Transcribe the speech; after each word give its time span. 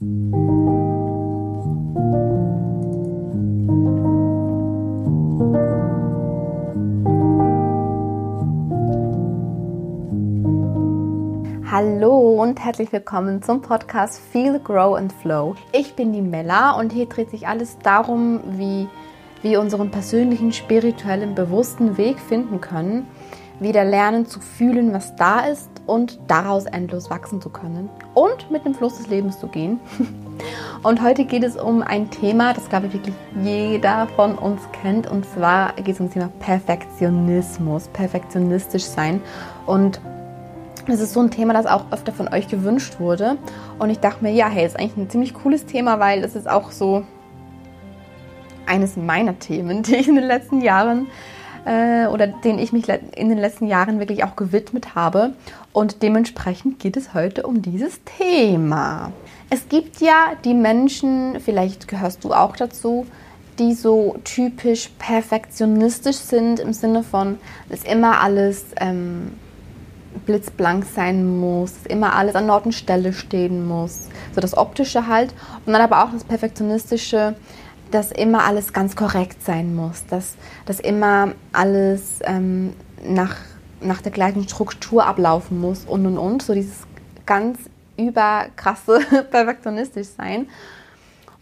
Hallo 0.00 0.08
und 12.42 12.58
herzlich 12.58 12.90
willkommen 12.92 13.40
zum 13.40 13.62
Podcast 13.62 14.20
Feel, 14.32 14.58
Grow 14.58 14.96
and 14.96 15.12
Flow. 15.12 15.54
Ich 15.70 15.94
bin 15.94 16.12
die 16.12 16.22
Mella 16.22 16.72
und 16.72 16.92
hier 16.92 17.06
dreht 17.06 17.30
sich 17.30 17.46
alles 17.46 17.78
darum, 17.78 18.40
wie 18.58 18.88
wir 19.42 19.60
unseren 19.60 19.92
persönlichen, 19.92 20.50
spirituellen, 20.50 21.36
bewussten 21.36 21.96
Weg 21.96 22.18
finden 22.18 22.60
können, 22.60 23.06
wieder 23.60 23.84
lernen 23.84 24.26
zu 24.26 24.40
fühlen, 24.40 24.92
was 24.92 25.14
da 25.14 25.46
ist 25.46 25.70
und 25.86 26.18
daraus 26.26 26.64
endlos 26.64 27.10
wachsen 27.10 27.40
zu 27.40 27.50
können 27.50 27.88
und 28.14 28.50
mit 28.50 28.64
dem 28.64 28.74
Fluss 28.74 28.96
des 28.96 29.08
Lebens 29.08 29.38
zu 29.38 29.48
gehen. 29.48 29.80
Und 30.82 31.00
heute 31.00 31.24
geht 31.24 31.44
es 31.44 31.56
um 31.56 31.80
ein 31.80 32.10
Thema, 32.10 32.52
das 32.52 32.68
glaube 32.68 32.88
ich 32.88 32.92
wirklich 32.92 33.14
jeder 33.42 34.06
von 34.16 34.36
uns 34.36 34.60
kennt. 34.82 35.10
Und 35.10 35.24
zwar 35.24 35.72
geht 35.76 35.94
es 35.94 36.00
um 36.00 36.06
das 36.06 36.12
Thema 36.12 36.30
Perfektionismus, 36.40 37.88
perfektionistisch 37.88 38.82
sein. 38.82 39.22
Und 39.64 39.98
es 40.86 41.00
ist 41.00 41.14
so 41.14 41.20
ein 41.20 41.30
Thema, 41.30 41.54
das 41.54 41.64
auch 41.64 41.90
öfter 41.90 42.12
von 42.12 42.28
euch 42.28 42.48
gewünscht 42.48 43.00
wurde. 43.00 43.38
Und 43.78 43.88
ich 43.88 44.00
dachte 44.00 44.22
mir, 44.22 44.32
ja, 44.32 44.48
hey, 44.48 44.66
ist 44.66 44.78
eigentlich 44.78 44.96
ein 44.98 45.08
ziemlich 45.08 45.32
cooles 45.32 45.64
Thema, 45.64 46.00
weil 46.00 46.22
es 46.22 46.36
ist 46.36 46.48
auch 46.48 46.70
so 46.70 47.04
eines 48.66 48.96
meiner 48.96 49.38
Themen, 49.38 49.82
die 49.84 49.96
ich 49.96 50.08
in 50.08 50.16
den 50.16 50.24
letzten 50.24 50.60
Jahren 50.60 51.06
äh, 51.64 52.06
oder 52.06 52.26
denen 52.26 52.58
ich 52.58 52.72
mich 52.72 52.88
in 52.88 53.28
den 53.28 53.38
letzten 53.38 53.66
Jahren 53.66 53.98
wirklich 53.98 54.24
auch 54.24 54.36
gewidmet 54.36 54.94
habe. 54.94 55.32
Und 55.72 56.02
dementsprechend 56.02 56.78
geht 56.78 56.96
es 56.96 57.14
heute 57.14 57.44
um 57.44 57.62
dieses 57.62 58.00
Thema. 58.04 59.12
Es 59.50 59.68
gibt 59.68 60.00
ja 60.00 60.32
die 60.44 60.54
Menschen, 60.54 61.40
vielleicht 61.40 61.88
gehörst 61.88 62.24
du 62.24 62.32
auch 62.32 62.56
dazu, 62.56 63.06
die 63.58 63.74
so 63.74 64.16
typisch 64.24 64.90
perfektionistisch 64.98 66.16
sind 66.16 66.58
im 66.58 66.72
Sinne 66.72 67.02
von, 67.02 67.38
dass 67.68 67.84
immer 67.84 68.20
alles 68.20 68.64
ähm, 68.80 69.32
blitzblank 70.26 70.84
sein 70.84 71.38
muss, 71.38 71.72
immer 71.88 72.14
alles 72.14 72.34
an 72.34 72.50
Ort 72.50 72.66
und 72.66 72.72
Stelle 72.72 73.12
stehen 73.12 73.66
muss. 73.66 74.08
So 74.34 74.40
das 74.40 74.56
Optische 74.56 75.06
halt. 75.06 75.34
Und 75.66 75.72
dann 75.72 75.82
aber 75.82 76.04
auch 76.04 76.10
das 76.12 76.24
Perfektionistische, 76.24 77.36
dass 77.94 78.10
immer 78.10 78.44
alles 78.44 78.72
ganz 78.72 78.96
korrekt 78.96 79.44
sein 79.44 79.76
muss, 79.76 80.04
dass, 80.06 80.34
dass 80.66 80.80
immer 80.80 81.32
alles 81.52 82.18
ähm, 82.24 82.74
nach, 83.06 83.36
nach 83.80 84.02
der 84.02 84.10
gleichen 84.10 84.48
Struktur 84.48 85.06
ablaufen 85.06 85.60
muss 85.60 85.84
und 85.84 86.04
und 86.04 86.18
und. 86.18 86.42
So 86.42 86.54
dieses 86.54 86.78
ganz 87.24 87.58
überkrasse 87.96 88.98
perfektionistisch 89.30 90.08
sein. 90.08 90.48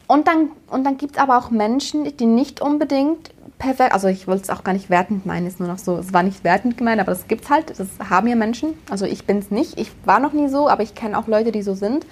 Und 0.06 0.28
dann, 0.28 0.50
und 0.69 0.84
dann 0.84 0.98
gibt 0.98 1.17
es 1.17 1.23
aber 1.23 1.39
auch 1.39 1.50
Menschen, 1.50 2.14
die 2.19 2.27
nicht 2.27 2.61
unbedingt 2.61 3.30
perfekt, 3.58 3.95
also 3.95 4.08
ich 4.08 4.27
wollte 4.27 4.42
es 4.42 4.50
auch 4.50 4.62
gar 4.62 4.75
nicht 4.75 4.91
wertend 4.91 5.25
meinen, 5.25 5.47
ist 5.47 5.58
nur 5.58 5.70
noch 5.70 5.78
so, 5.78 5.97
es 5.97 6.12
war 6.12 6.23
nicht 6.23 6.45
wertend 6.45 6.77
gemeint, 6.77 7.00
aber 7.00 7.12
das 7.12 7.28
gibt 7.28 7.45
es 7.45 7.50
halt, 7.50 7.78
das 7.78 7.89
haben 8.11 8.27
ja 8.27 8.36
Menschen. 8.36 8.75
Also 8.91 9.06
ich 9.06 9.25
bin 9.25 9.39
es 9.39 9.50
nicht, 9.50 9.80
ich 9.80 9.91
war 10.05 10.20
noch 10.20 10.34
nie 10.34 10.48
so, 10.48 10.69
aber 10.69 10.83
ich 10.83 10.95
kenne 10.95 11.17
auch 11.17 11.28
Leute, 11.28 11.50
die 11.50 11.62
so 11.62 11.73
sind. 11.73 12.05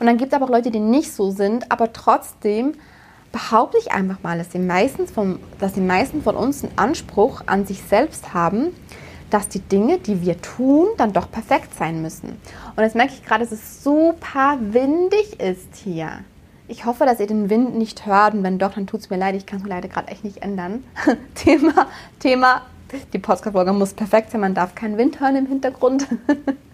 Und 0.00 0.06
dann 0.06 0.16
gibt 0.16 0.32
es 0.32 0.36
aber 0.36 0.46
auch 0.46 0.50
Leute, 0.50 0.72
die 0.72 0.80
nicht 0.80 1.12
so 1.12 1.30
sind, 1.30 1.70
aber 1.70 1.92
trotzdem 1.92 2.72
behaupte 3.38 3.78
ich 3.78 3.92
einfach 3.92 4.20
mal, 4.24 4.36
dass 4.36 4.48
die, 4.48 4.58
meisten 4.58 5.06
von, 5.06 5.38
dass 5.60 5.72
die 5.72 5.80
meisten 5.80 6.22
von 6.22 6.34
uns 6.34 6.64
einen 6.64 6.76
Anspruch 6.76 7.42
an 7.46 7.66
sich 7.66 7.82
selbst 7.82 8.34
haben, 8.34 8.74
dass 9.30 9.48
die 9.48 9.60
Dinge, 9.60 9.98
die 9.98 10.22
wir 10.22 10.40
tun, 10.42 10.88
dann 10.96 11.12
doch 11.12 11.30
perfekt 11.30 11.72
sein 11.78 12.02
müssen. 12.02 12.30
Und 12.74 12.82
jetzt 12.82 12.96
merke 12.96 13.12
ich 13.12 13.24
gerade, 13.24 13.44
dass 13.44 13.52
es 13.52 13.84
super 13.84 14.58
windig 14.60 15.38
ist 15.38 15.76
hier. 15.84 16.24
Ich 16.66 16.84
hoffe, 16.84 17.04
dass 17.04 17.20
ihr 17.20 17.28
den 17.28 17.48
Wind 17.48 17.78
nicht 17.78 18.06
hört 18.06 18.34
und 18.34 18.42
wenn 18.42 18.58
doch, 18.58 18.74
dann 18.74 18.88
tut 18.88 19.00
es 19.00 19.10
mir 19.10 19.18
leid. 19.18 19.36
Ich 19.36 19.46
kann 19.46 19.60
es 19.60 19.66
leider 19.66 19.88
gerade 19.88 20.08
echt 20.08 20.24
nicht 20.24 20.42
ändern. 20.42 20.82
Thema, 21.36 21.86
Thema, 22.18 22.62
die 23.12 23.18
Podcast-Folge 23.18 23.72
muss 23.72 23.94
perfekt 23.94 24.32
sein. 24.32 24.40
Man 24.40 24.54
darf 24.54 24.74
keinen 24.74 24.98
Wind 24.98 25.20
hören 25.20 25.36
im 25.36 25.46
Hintergrund. 25.46 26.08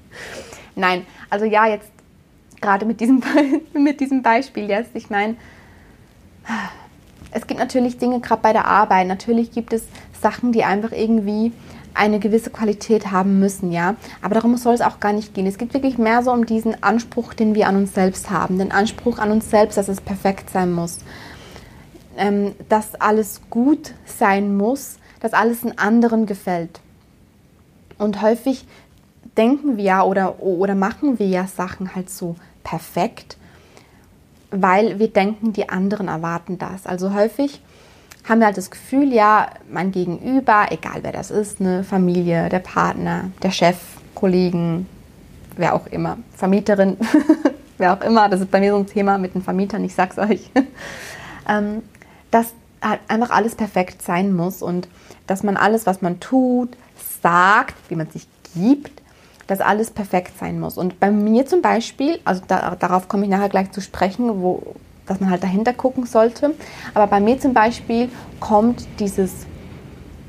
Nein, 0.77 1.05
also 1.29 1.45
ja, 1.45 1.67
jetzt 1.67 1.91
gerade 2.63 2.87
mit 2.87 3.01
diesem, 3.01 3.23
mit 3.75 4.01
diesem 4.01 4.23
Beispiel 4.23 4.71
jetzt. 4.71 4.93
Ich 4.95 5.11
meine, 5.11 5.37
es 7.31 7.47
gibt 7.47 7.61
natürlich 7.61 7.99
Dinge, 7.99 8.21
gerade 8.21 8.43
bei 8.43 8.53
der 8.53 8.67
Arbeit, 8.67 9.07
natürlich 9.07 9.51
gibt 9.51 9.73
es 9.73 9.85
Sachen, 10.21 10.53
die 10.53 10.65
einfach 10.65 10.93
irgendwie 10.93 11.53
eine 11.95 12.19
gewisse 12.19 12.51
Qualität 12.51 13.11
haben 13.13 13.39
müssen, 13.39 13.71
ja. 13.71 13.95
Aber 14.21 14.35
darum 14.35 14.57
soll 14.57 14.75
es 14.75 14.81
auch 14.81 15.01
gar 15.01 15.13
nicht 15.13 15.33
gehen. 15.33 15.47
Es 15.47 15.59
geht 15.59 15.75
wirklich 15.75 15.97
mehr 15.97 16.23
so 16.23 16.33
um 16.33 16.45
diesen 16.45 16.83
Anspruch, 16.83 17.35
den 17.35 17.55
wir 17.55 17.69
an 17.69 17.77
uns 17.77 17.95
selbst 17.95 18.31
haben. 18.31 18.59
Den 18.59 18.73
Anspruch 18.73 19.19
an 19.19 19.31
uns 19.31 19.49
selbst, 19.49 19.79
dass 19.79 19.89
es 19.89 20.01
perfekt 20.01 20.51
sein 20.51 20.73
muss. 20.73 20.99
Ähm, 22.17 22.53
dass 22.69 22.95
alles 22.97 23.41
gut 23.51 23.95
sein 24.07 24.57
muss, 24.57 24.99
dass 25.21 25.33
alles 25.33 25.63
den 25.63 25.79
anderen 25.79 26.27
gefällt. 26.27 26.81
Und 27.99 28.23
häufig 28.23 28.67
denken 29.37 29.77
wir 29.77 29.85
ja 29.85 30.03
oder, 30.03 30.41
oder 30.43 30.75
machen 30.75 31.19
wir 31.19 31.27
ja 31.27 31.47
Sachen 31.47 31.95
halt 31.95 32.11
so 32.11 32.37
perfekt, 32.63 33.37
weil 34.63 34.99
wir 34.99 35.09
denken, 35.09 35.53
die 35.53 35.69
anderen 35.69 36.09
erwarten 36.09 36.59
das. 36.59 36.87
Also 36.87 37.13
häufig 37.13 37.61
haben 38.29 38.41
wir 38.41 38.47
halt 38.47 38.57
das 38.57 38.71
Gefühl, 38.71 39.13
ja, 39.13 39.49
mein 39.71 39.93
Gegenüber, 39.93 40.67
egal 40.71 41.01
wer 41.03 41.13
das 41.13 41.31
ist, 41.31 41.61
eine 41.61 41.85
Familie, 41.85 42.49
der 42.49 42.61
Partner, 42.61 43.31
der 43.43 43.51
Chef, 43.51 43.77
Kollegen, 44.15 44.89
wer 45.57 45.75
auch 45.75 45.87
immer, 45.89 46.19
Vermieterin, 46.35 46.97
wer 47.79 47.93
auch 47.93 48.01
immer, 48.01 48.29
das 48.29 48.41
ist 48.41 48.51
bei 48.51 48.61
mir 48.61 48.73
so 48.73 48.79
ein 48.79 48.87
Thema 48.87 49.19
mit 49.19 49.35
den 49.35 49.43
Vermietern, 49.43 49.85
ich 49.85 49.95
sag's 49.95 50.19
euch, 50.19 50.51
ähm, 51.49 51.83
dass 52.31 52.55
halt 52.81 53.01
einfach 53.09 53.31
alles 53.31 53.55
perfekt 53.55 54.03
sein 54.03 54.35
muss 54.35 54.63
und 54.63 54.89
dass 55.27 55.43
man 55.43 55.57
alles, 55.57 55.87
was 55.87 56.01
man 56.01 56.21
tut, 56.21 56.77
sagt, 57.23 57.75
wie 57.89 57.97
man 57.97 58.11
sich 58.11 58.27
gibt, 58.55 59.03
dass 59.47 59.61
alles 59.61 59.91
perfekt 59.91 60.39
sein 60.39 60.59
muss. 60.61 60.79
Und 60.79 61.01
bei 61.01 61.11
mir 61.11 61.47
zum 61.47 61.63
Beispiel, 61.63 62.19
also 62.25 62.43
da, 62.47 62.77
darauf 62.77 63.09
komme 63.09 63.25
ich 63.25 63.31
nachher 63.31 63.49
gleich 63.49 63.71
zu 63.73 63.81
sprechen, 63.81 64.43
wo, 64.43 64.75
dass 65.07 65.21
man 65.21 65.31
halt 65.31 65.43
dahinter 65.43 65.73
gucken 65.73 66.07
sollte. 66.07 66.55
Aber 66.95 67.07
bei 67.07 67.21
mir 67.21 67.39
zum 67.39 67.55
Beispiel 67.55 68.09
kommt 68.41 68.87
dieses, 68.99 69.47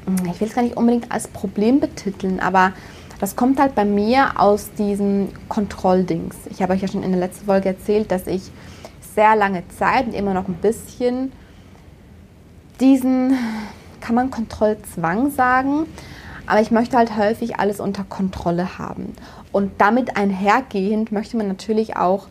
hm, 0.06 0.30
ich 0.31 0.40
will 0.42 0.48
es 0.48 0.56
gar 0.56 0.64
nicht 0.64 0.78
unbedingt 0.78 1.12
als 1.12 1.28
Problem 1.28 1.80
betiteln, 1.80 2.40
aber 2.40 2.74
das 3.20 3.36
kommt 3.36 3.59
halt 3.59 3.75
bei 3.75 3.86
mir 3.86 4.40
aus 4.40 4.72
diesem 4.78 5.30
Kontrolldings. 5.48 6.36
Ich 6.50 6.62
habe 6.62 6.74
euch 6.74 6.81
ja 6.81 6.88
schon 6.88 7.04
in 7.04 7.12
der 7.12 7.20
letzten 7.20 7.46
Folge 7.46 7.70
erzählt, 7.70 8.12
dass 8.12 8.28
ich 8.28 8.52
sehr 9.16 9.36
lange 9.38 9.64
Zeit 9.70 10.08
und 10.08 10.14
immer 10.14 10.34
noch 10.34 10.50
ein 10.50 10.56
bisschen 10.56 11.31
diesen, 12.81 13.38
kann 14.02 14.16
man 14.16 14.30
Kontrollzwang 14.30 15.31
sagen, 15.31 15.86
aber 16.47 16.61
ich 16.61 16.72
möchte 16.72 16.97
halt 16.97 17.17
häufig 17.17 17.59
alles 17.59 17.79
unter 17.79 18.03
Kontrolle 18.03 18.78
haben. 18.78 19.13
Und 19.51 19.72
damit 19.79 20.17
einhergehend 20.17 21.11
möchte 21.11 21.38
man 21.38 21.47
natürlich 21.47 21.95
auch 21.97 22.28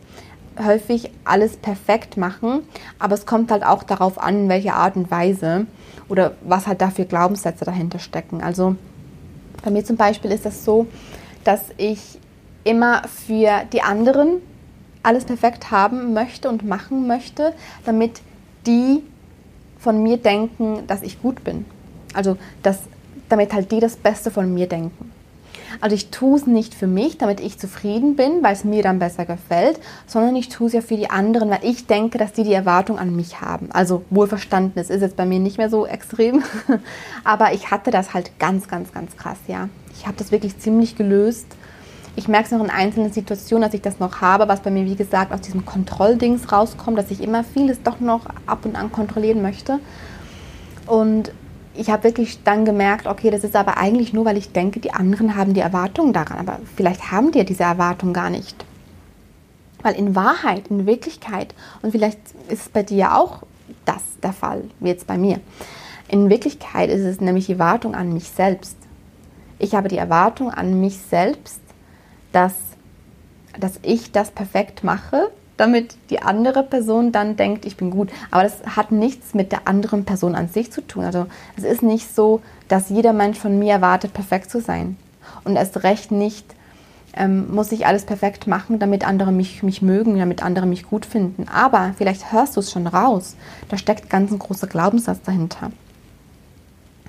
häufig 0.63 1.11
alles 1.25 1.57
perfekt 1.57 2.17
machen, 2.17 2.61
aber 2.99 3.15
es 3.15 3.25
kommt 3.25 3.51
halt 3.51 3.65
auch 3.65 3.83
darauf 3.83 4.17
an, 4.17 4.43
in 4.43 4.49
welcher 4.49 4.75
Art 4.75 4.95
und 4.95 5.11
Weise 5.11 5.67
oder 6.07 6.33
was 6.41 6.67
halt 6.67 6.81
dafür 6.81 7.05
Glaubenssätze 7.05 7.65
dahinter 7.65 7.99
stecken. 7.99 8.41
Also 8.41 8.75
bei 9.63 9.71
mir 9.71 9.83
zum 9.83 9.97
Beispiel 9.97 10.31
ist 10.31 10.45
das 10.45 10.63
so, 10.63 10.87
dass 11.43 11.61
ich 11.77 12.19
immer 12.63 13.03
für 13.07 13.63
die 13.71 13.81
anderen 13.81 14.41
alles 15.03 15.25
perfekt 15.25 15.71
haben 15.71 16.13
möchte 16.13 16.49
und 16.49 16.65
machen 16.65 17.07
möchte, 17.07 17.53
damit 17.85 18.21
die 18.65 19.03
von 19.77 20.01
mir 20.01 20.17
denken, 20.17 20.87
dass 20.87 21.03
ich 21.03 21.21
gut 21.21 21.43
bin. 21.43 21.65
Also 22.13 22.37
dass, 22.63 22.79
damit 23.29 23.53
halt 23.53 23.71
die 23.71 23.79
das 23.79 23.95
Beste 23.95 24.31
von 24.31 24.53
mir 24.53 24.67
denken. 24.67 25.11
Also 25.81 25.95
ich 25.95 26.09
tue 26.09 26.37
es 26.37 26.47
nicht 26.47 26.73
für 26.73 26.87
mich, 26.87 27.17
damit 27.17 27.39
ich 27.39 27.59
zufrieden 27.59 28.15
bin, 28.15 28.43
weil 28.43 28.53
es 28.53 28.63
mir 28.63 28.83
dann 28.83 28.99
besser 28.99 29.25
gefällt, 29.25 29.79
sondern 30.07 30.35
ich 30.35 30.49
tue 30.49 30.67
es 30.67 30.73
ja 30.73 30.81
für 30.81 30.95
die 30.95 31.09
anderen, 31.09 31.49
weil 31.49 31.59
ich 31.63 31.87
denke, 31.87 32.17
dass 32.17 32.33
die 32.33 32.43
die 32.43 32.53
Erwartung 32.53 32.97
an 32.99 33.15
mich 33.15 33.41
haben. 33.41 33.69
Also 33.71 34.03
wohlverstanden, 34.09 34.79
es 34.81 34.89
ist 34.89 35.01
jetzt 35.01 35.15
bei 35.15 35.25
mir 35.25 35.39
nicht 35.39 35.57
mehr 35.57 35.69
so 35.69 35.85
extrem, 35.85 36.43
aber 37.23 37.53
ich 37.53 37.71
hatte 37.71 37.91
das 37.91 38.13
halt 38.13 38.37
ganz, 38.39 38.67
ganz, 38.67 38.93
ganz 38.93 39.15
krass, 39.17 39.37
ja. 39.47 39.69
Ich 39.97 40.05
habe 40.05 40.17
das 40.17 40.31
wirklich 40.31 40.57
ziemlich 40.59 40.95
gelöst. 40.95 41.47
Ich 42.17 42.27
merke 42.27 42.45
es 42.45 42.51
noch 42.51 42.63
in 42.63 42.69
einzelnen 42.69 43.11
Situationen, 43.11 43.63
dass 43.63 43.73
ich 43.73 43.81
das 43.81 43.99
noch 43.99 44.21
habe, 44.21 44.47
was 44.47 44.61
bei 44.61 44.71
mir, 44.71 44.85
wie 44.85 44.95
gesagt, 44.95 45.33
aus 45.33 45.41
diesem 45.41 45.65
Kontrolldings 45.65 46.51
rauskommt, 46.51 46.97
dass 46.97 47.11
ich 47.11 47.21
immer 47.21 47.43
vieles 47.43 47.81
doch 47.83 47.99
noch 47.99 48.25
ab 48.45 48.65
und 48.65 48.77
an 48.77 48.91
kontrollieren 48.91 49.41
möchte. 49.41 49.79
Und 50.85 51.31
ich 51.77 51.89
habe 51.89 52.03
wirklich 52.03 52.43
dann 52.43 52.65
gemerkt, 52.65 53.07
okay, 53.07 53.31
das 53.31 53.43
ist 53.43 53.55
aber 53.55 53.77
eigentlich 53.77 54.13
nur, 54.13 54.25
weil 54.25 54.37
ich 54.37 54.51
denke, 54.51 54.79
die 54.79 54.93
anderen 54.93 55.35
haben 55.35 55.53
die 55.53 55.59
Erwartungen 55.61 56.13
daran. 56.13 56.39
Aber 56.39 56.59
vielleicht 56.75 57.11
haben 57.11 57.31
die 57.31 57.39
ja 57.39 57.43
diese 57.43 57.63
Erwartung 57.63 58.13
gar 58.13 58.29
nicht. 58.29 58.65
Weil 59.81 59.95
in 59.95 60.15
Wahrheit, 60.15 60.67
in 60.69 60.85
Wirklichkeit, 60.85 61.53
und 61.81 61.91
vielleicht 61.91 62.19
ist 62.49 62.61
es 62.61 62.69
bei 62.69 62.83
dir 62.83 63.15
auch 63.15 63.43
das 63.85 64.01
der 64.23 64.33
Fall, 64.33 64.63
wie 64.79 64.89
jetzt 64.89 65.07
bei 65.07 65.17
mir. 65.17 65.39
In 66.07 66.29
Wirklichkeit 66.29 66.89
ist 66.89 67.01
es 67.01 67.21
nämlich 67.21 67.47
die 67.47 67.53
Erwartung 67.53 67.95
an 67.95 68.13
mich 68.13 68.29
selbst. 68.29 68.77
Ich 69.59 69.75
habe 69.75 69.87
die 69.87 69.97
Erwartung 69.97 70.51
an 70.51 70.79
mich 70.79 70.97
selbst, 70.97 71.61
dass, 72.31 72.53
dass 73.59 73.79
ich 73.81 74.11
das 74.11 74.31
perfekt 74.31 74.83
mache 74.83 75.31
damit 75.57 75.95
die 76.09 76.21
andere 76.21 76.63
Person 76.63 77.11
dann 77.11 77.35
denkt, 77.35 77.65
ich 77.65 77.77
bin 77.77 77.91
gut. 77.91 78.09
Aber 78.31 78.43
das 78.43 78.57
hat 78.75 78.91
nichts 78.91 79.33
mit 79.33 79.51
der 79.51 79.67
anderen 79.67 80.05
Person 80.05 80.35
an 80.35 80.49
sich 80.49 80.71
zu 80.71 80.81
tun. 80.81 81.05
Also 81.05 81.27
es 81.57 81.63
ist 81.63 81.81
nicht 81.81 82.13
so, 82.13 82.41
dass 82.67 82.89
jeder 82.89 83.13
Mensch 83.13 83.37
von 83.37 83.57
mir 83.57 83.73
erwartet, 83.73 84.13
perfekt 84.13 84.51
zu 84.51 84.59
sein. 84.59 84.97
Und 85.43 85.55
erst 85.55 85.83
recht 85.83 86.11
nicht 86.11 86.45
ähm, 87.15 87.53
muss 87.53 87.71
ich 87.71 87.85
alles 87.85 88.05
perfekt 88.05 88.47
machen, 88.47 88.79
damit 88.79 89.07
andere 89.07 89.31
mich, 89.31 89.63
mich 89.63 89.81
mögen, 89.81 90.17
damit 90.19 90.43
andere 90.43 90.65
mich 90.65 90.87
gut 90.87 91.05
finden. 91.05 91.47
Aber 91.47 91.93
vielleicht 91.97 92.31
hörst 92.31 92.55
du 92.55 92.59
es 92.59 92.71
schon 92.71 92.87
raus. 92.87 93.35
Da 93.69 93.77
steckt 93.77 94.09
ganz 94.09 94.31
ein 94.31 94.39
großer 94.39 94.67
Glaubenssatz 94.67 95.21
dahinter. 95.23 95.71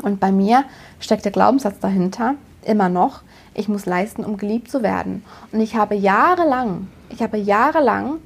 Und 0.03 0.21
bei 0.21 0.31
mir 0.31 0.65
steckt 1.01 1.25
der 1.25 1.33
Glaubenssatz 1.33 1.81
dahinter, 1.81 2.35
immer 2.63 2.89
noch, 2.89 3.23
ich 3.55 3.69
muss 3.69 3.87
leisten, 3.87 4.25
um 4.25 4.37
geliebt 4.37 4.71
zu 4.71 4.83
werden. 4.83 5.25
Und 5.53 5.61
ich 5.61 5.77
habe 5.77 5.95
jahrelang, 5.95 6.89
ich 7.09 7.23
habe 7.23 7.39
jahrelang 7.39 8.19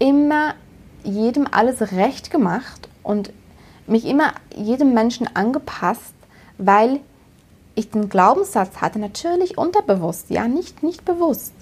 immer 0.00 0.54
jedem 1.04 1.46
alles 1.48 1.92
recht 1.92 2.32
gemacht 2.32 2.88
und 3.04 3.32
mich 3.86 4.04
immer 4.04 4.32
jedem 4.56 4.92
Menschen 4.94 5.28
angepasst, 5.34 6.14
weil 6.58 7.00
ich 7.74 7.90
den 7.90 8.08
Glaubenssatz 8.08 8.78
hatte, 8.80 8.98
natürlich 8.98 9.56
unterbewusst, 9.56 10.30
ja, 10.30 10.48
nicht, 10.48 10.82
nicht 10.82 11.04
bewusst. 11.04 11.52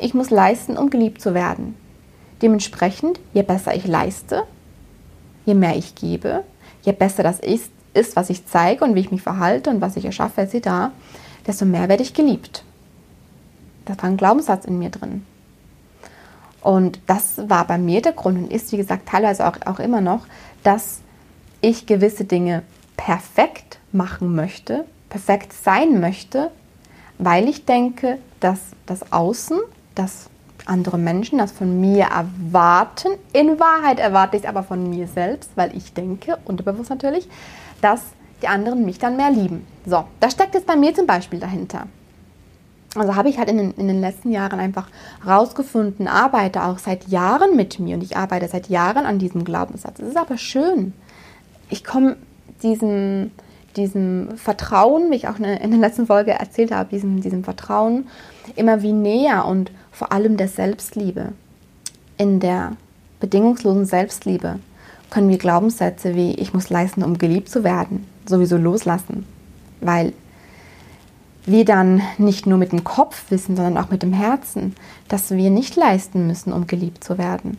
Ich 0.00 0.14
muss 0.14 0.30
leisten, 0.30 0.78
um 0.78 0.90
geliebt 0.90 1.20
zu 1.20 1.34
werden. 1.34 1.76
Dementsprechend, 2.42 3.20
je 3.32 3.42
besser 3.42 3.74
ich 3.74 3.86
leiste, 3.86 4.44
je 5.46 5.54
mehr 5.54 5.76
ich 5.76 5.94
gebe, 5.94 6.44
je 6.82 6.92
besser 6.92 7.22
das 7.22 7.38
ist, 7.38 7.70
ist, 7.92 8.16
was 8.16 8.30
ich 8.30 8.46
zeige 8.46 8.84
und 8.84 8.94
wie 8.94 9.00
ich 9.00 9.12
mich 9.12 9.22
verhalte 9.22 9.70
und 9.70 9.80
was 9.80 9.96
ich 9.96 10.04
erschaffe, 10.04 10.40
etc., 10.40 10.92
desto 11.46 11.64
mehr 11.64 11.88
werde 11.88 12.02
ich 12.02 12.14
geliebt. 12.14 12.64
Das 13.84 13.98
war 13.98 14.04
ein 14.04 14.16
Glaubenssatz 14.16 14.64
in 14.64 14.78
mir 14.78 14.90
drin. 14.90 15.24
Und 16.64 16.98
das 17.06 17.48
war 17.48 17.66
bei 17.66 17.76
mir 17.76 18.00
der 18.00 18.12
Grund 18.12 18.38
und 18.38 18.50
ist, 18.50 18.72
wie 18.72 18.78
gesagt, 18.78 19.06
teilweise 19.06 19.46
auch, 19.46 19.56
auch 19.66 19.78
immer 19.78 20.00
noch, 20.00 20.26
dass 20.62 21.00
ich 21.60 21.84
gewisse 21.84 22.24
Dinge 22.24 22.62
perfekt 22.96 23.78
machen 23.92 24.34
möchte, 24.34 24.86
perfekt 25.10 25.52
sein 25.52 26.00
möchte, 26.00 26.50
weil 27.18 27.50
ich 27.50 27.66
denke, 27.66 28.18
dass 28.40 28.60
das 28.86 29.12
Außen, 29.12 29.60
dass 29.94 30.30
andere 30.64 30.96
Menschen 30.96 31.38
das 31.38 31.52
von 31.52 31.82
mir 31.82 32.04
erwarten. 32.04 33.08
In 33.34 33.60
Wahrheit 33.60 33.98
erwarte 33.98 34.38
ich 34.38 34.44
es 34.44 34.48
aber 34.48 34.62
von 34.62 34.88
mir 34.88 35.06
selbst, 35.06 35.50
weil 35.56 35.76
ich 35.76 35.92
denke, 35.92 36.38
unterbewusst 36.46 36.88
natürlich, 36.88 37.28
dass 37.82 38.00
die 38.40 38.48
anderen 38.48 38.86
mich 38.86 38.98
dann 38.98 39.18
mehr 39.18 39.30
lieben. 39.30 39.66
So, 39.84 40.04
das 40.18 40.32
steckt 40.32 40.54
jetzt 40.54 40.66
bei 40.66 40.76
mir 40.76 40.94
zum 40.94 41.06
Beispiel 41.06 41.40
dahinter. 41.40 41.86
Also 42.94 43.16
habe 43.16 43.28
ich 43.28 43.38
halt 43.38 43.48
in 43.48 43.58
den, 43.58 43.72
in 43.72 43.88
den 43.88 44.00
letzten 44.00 44.30
Jahren 44.30 44.60
einfach 44.60 44.86
rausgefunden, 45.26 46.06
arbeite 46.06 46.62
auch 46.62 46.78
seit 46.78 47.08
Jahren 47.08 47.56
mit 47.56 47.80
mir 47.80 47.96
und 47.96 48.02
ich 48.02 48.16
arbeite 48.16 48.48
seit 48.48 48.68
Jahren 48.68 49.04
an 49.04 49.18
diesem 49.18 49.44
Glaubenssatz. 49.44 49.98
Es 49.98 50.08
ist 50.08 50.16
aber 50.16 50.38
schön. 50.38 50.92
Ich 51.70 51.84
komme 51.84 52.16
diesem, 52.62 53.32
diesem 53.76 54.36
Vertrauen, 54.36 55.10
wie 55.10 55.16
ich 55.16 55.28
auch 55.28 55.36
in 55.36 55.42
der 55.42 55.80
letzten 55.80 56.06
Folge 56.06 56.32
erzählt 56.32 56.70
habe, 56.70 56.90
diesem, 56.90 57.20
diesem 57.20 57.42
Vertrauen 57.42 58.06
immer 58.54 58.82
wie 58.82 58.92
näher 58.92 59.44
und 59.44 59.72
vor 59.90 60.12
allem 60.12 60.36
der 60.36 60.48
Selbstliebe. 60.48 61.32
In 62.16 62.38
der 62.38 62.76
bedingungslosen 63.18 63.86
Selbstliebe 63.86 64.60
können 65.10 65.28
wir 65.28 65.38
Glaubenssätze 65.38 66.14
wie 66.14 66.34
ich 66.34 66.54
muss 66.54 66.70
leisten, 66.70 67.02
um 67.02 67.18
geliebt 67.18 67.48
zu 67.48 67.64
werden, 67.64 68.06
sowieso 68.26 68.56
loslassen, 68.56 69.26
weil 69.80 70.12
wir 71.46 71.64
dann 71.64 72.02
nicht 72.18 72.46
nur 72.46 72.58
mit 72.58 72.72
dem 72.72 72.84
Kopf 72.84 73.30
wissen, 73.30 73.56
sondern 73.56 73.78
auch 73.78 73.90
mit 73.90 74.02
dem 74.02 74.12
Herzen, 74.12 74.74
dass 75.08 75.30
wir 75.30 75.50
nicht 75.50 75.76
leisten 75.76 76.26
müssen, 76.26 76.52
um 76.52 76.66
geliebt 76.66 77.04
zu 77.04 77.18
werden. 77.18 77.58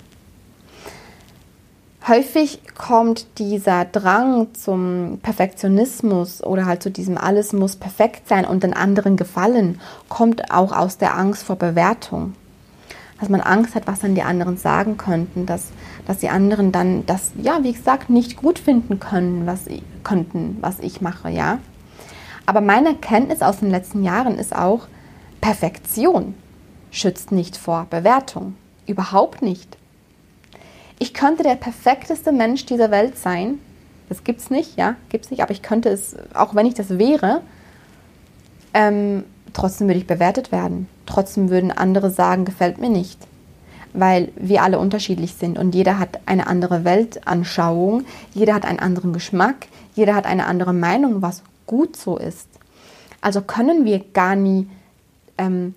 Häufig 2.08 2.60
kommt 2.78 3.40
dieser 3.40 3.86
Drang 3.86 4.54
zum 4.54 5.18
Perfektionismus 5.24 6.44
oder 6.44 6.68
halt 6.68 6.84
zu 6.84 6.92
diesem 6.92 7.18
alles 7.18 7.52
muss 7.52 7.78
perfekt 7.78 8.28
sein 8.28 8.46
und 8.46 8.62
den 8.62 8.76
anderen 8.76 9.18
gefallen, 9.18 9.82
kommt 10.08 10.52
auch 10.52 10.72
aus 10.72 11.00
der 11.00 11.18
Angst 11.18 11.42
vor 11.42 11.56
Bewertung. 11.56 12.36
Dass 13.20 13.30
man 13.30 13.42
Angst 13.42 13.74
hat, 13.74 13.88
was 13.88 14.02
dann 14.02 14.14
die 14.14 14.22
anderen 14.22 14.58
sagen 14.58 14.98
könnten, 14.98 15.48
dass, 15.48 15.72
dass 16.06 16.20
die 16.20 16.30
anderen 16.30 16.72
dann 16.72 17.08
das, 17.08 17.32
ja, 17.42 17.64
wie 17.64 17.74
gesagt, 17.74 18.12
nicht 18.12 18.38
gut 18.38 18.60
finden 18.60 19.00
können, 19.00 19.48
was, 19.48 19.62
könnten, 20.04 20.58
was 20.62 20.80
ich 20.82 21.02
mache, 21.02 21.30
ja. 21.32 21.58
Aber 22.46 22.62
meine 22.62 22.90
Erkenntnis 22.90 23.42
aus 23.42 23.60
den 23.60 23.72
letzten 23.72 24.04
Jahren 24.04 24.38
ist 24.38 24.56
auch, 24.56 24.88
Perfektion 25.42 26.36
schützt 26.92 27.32
nicht 27.32 27.58
vor 27.58 27.88
Bewertung. 27.90 28.56
Überhaupt 28.88 29.42
nicht. 29.42 29.78
Ich 30.98 31.14
könnte 31.14 31.44
der 31.44 31.56
perfekteste 31.56 32.32
Mensch 32.32 32.66
dieser 32.66 32.92
Welt 32.92 33.18
sein. 33.18 33.60
Das 34.08 34.24
gibt's 34.24 34.50
nicht, 34.50 34.78
ja, 34.78 34.96
gibt's 35.10 35.32
nicht, 35.32 35.42
aber 35.42 35.52
ich 35.52 35.62
könnte 35.62 35.90
es, 35.90 36.16
auch 36.34 36.56
wenn 36.56 36.68
ich 36.68 36.76
das 36.76 36.98
wäre, 36.98 37.42
ähm, 38.74 39.24
trotzdem 39.54 39.88
würde 39.88 40.00
ich 40.00 40.08
bewertet 40.08 40.52
werden. 40.52 40.88
Trotzdem 41.06 41.50
würden 41.50 41.72
andere 41.72 42.12
sagen, 42.12 42.46
gefällt 42.46 42.78
mir 42.78 42.90
nicht. 42.90 43.20
Weil 43.94 44.32
wir 44.36 44.62
alle 44.64 44.80
unterschiedlich 44.80 45.34
sind 45.34 45.58
und 45.58 45.74
jeder 45.74 46.00
hat 46.00 46.20
eine 46.26 46.48
andere 46.48 46.84
Weltanschauung, 46.84 48.06
jeder 48.34 48.54
hat 48.54 48.66
einen 48.66 48.80
anderen 48.80 49.14
Geschmack, 49.14 49.68
jeder 49.96 50.16
hat 50.16 50.26
eine 50.26 50.46
andere 50.46 50.74
Meinung, 50.74 51.22
was 51.22 51.42
gut 51.68 51.96
so 51.96 52.18
ist. 52.18 52.48
Also 53.22 53.42
können 53.42 53.86
wir 53.86 54.00
gar 54.14 54.36
nie 54.36 54.70
ähm, 55.38 55.76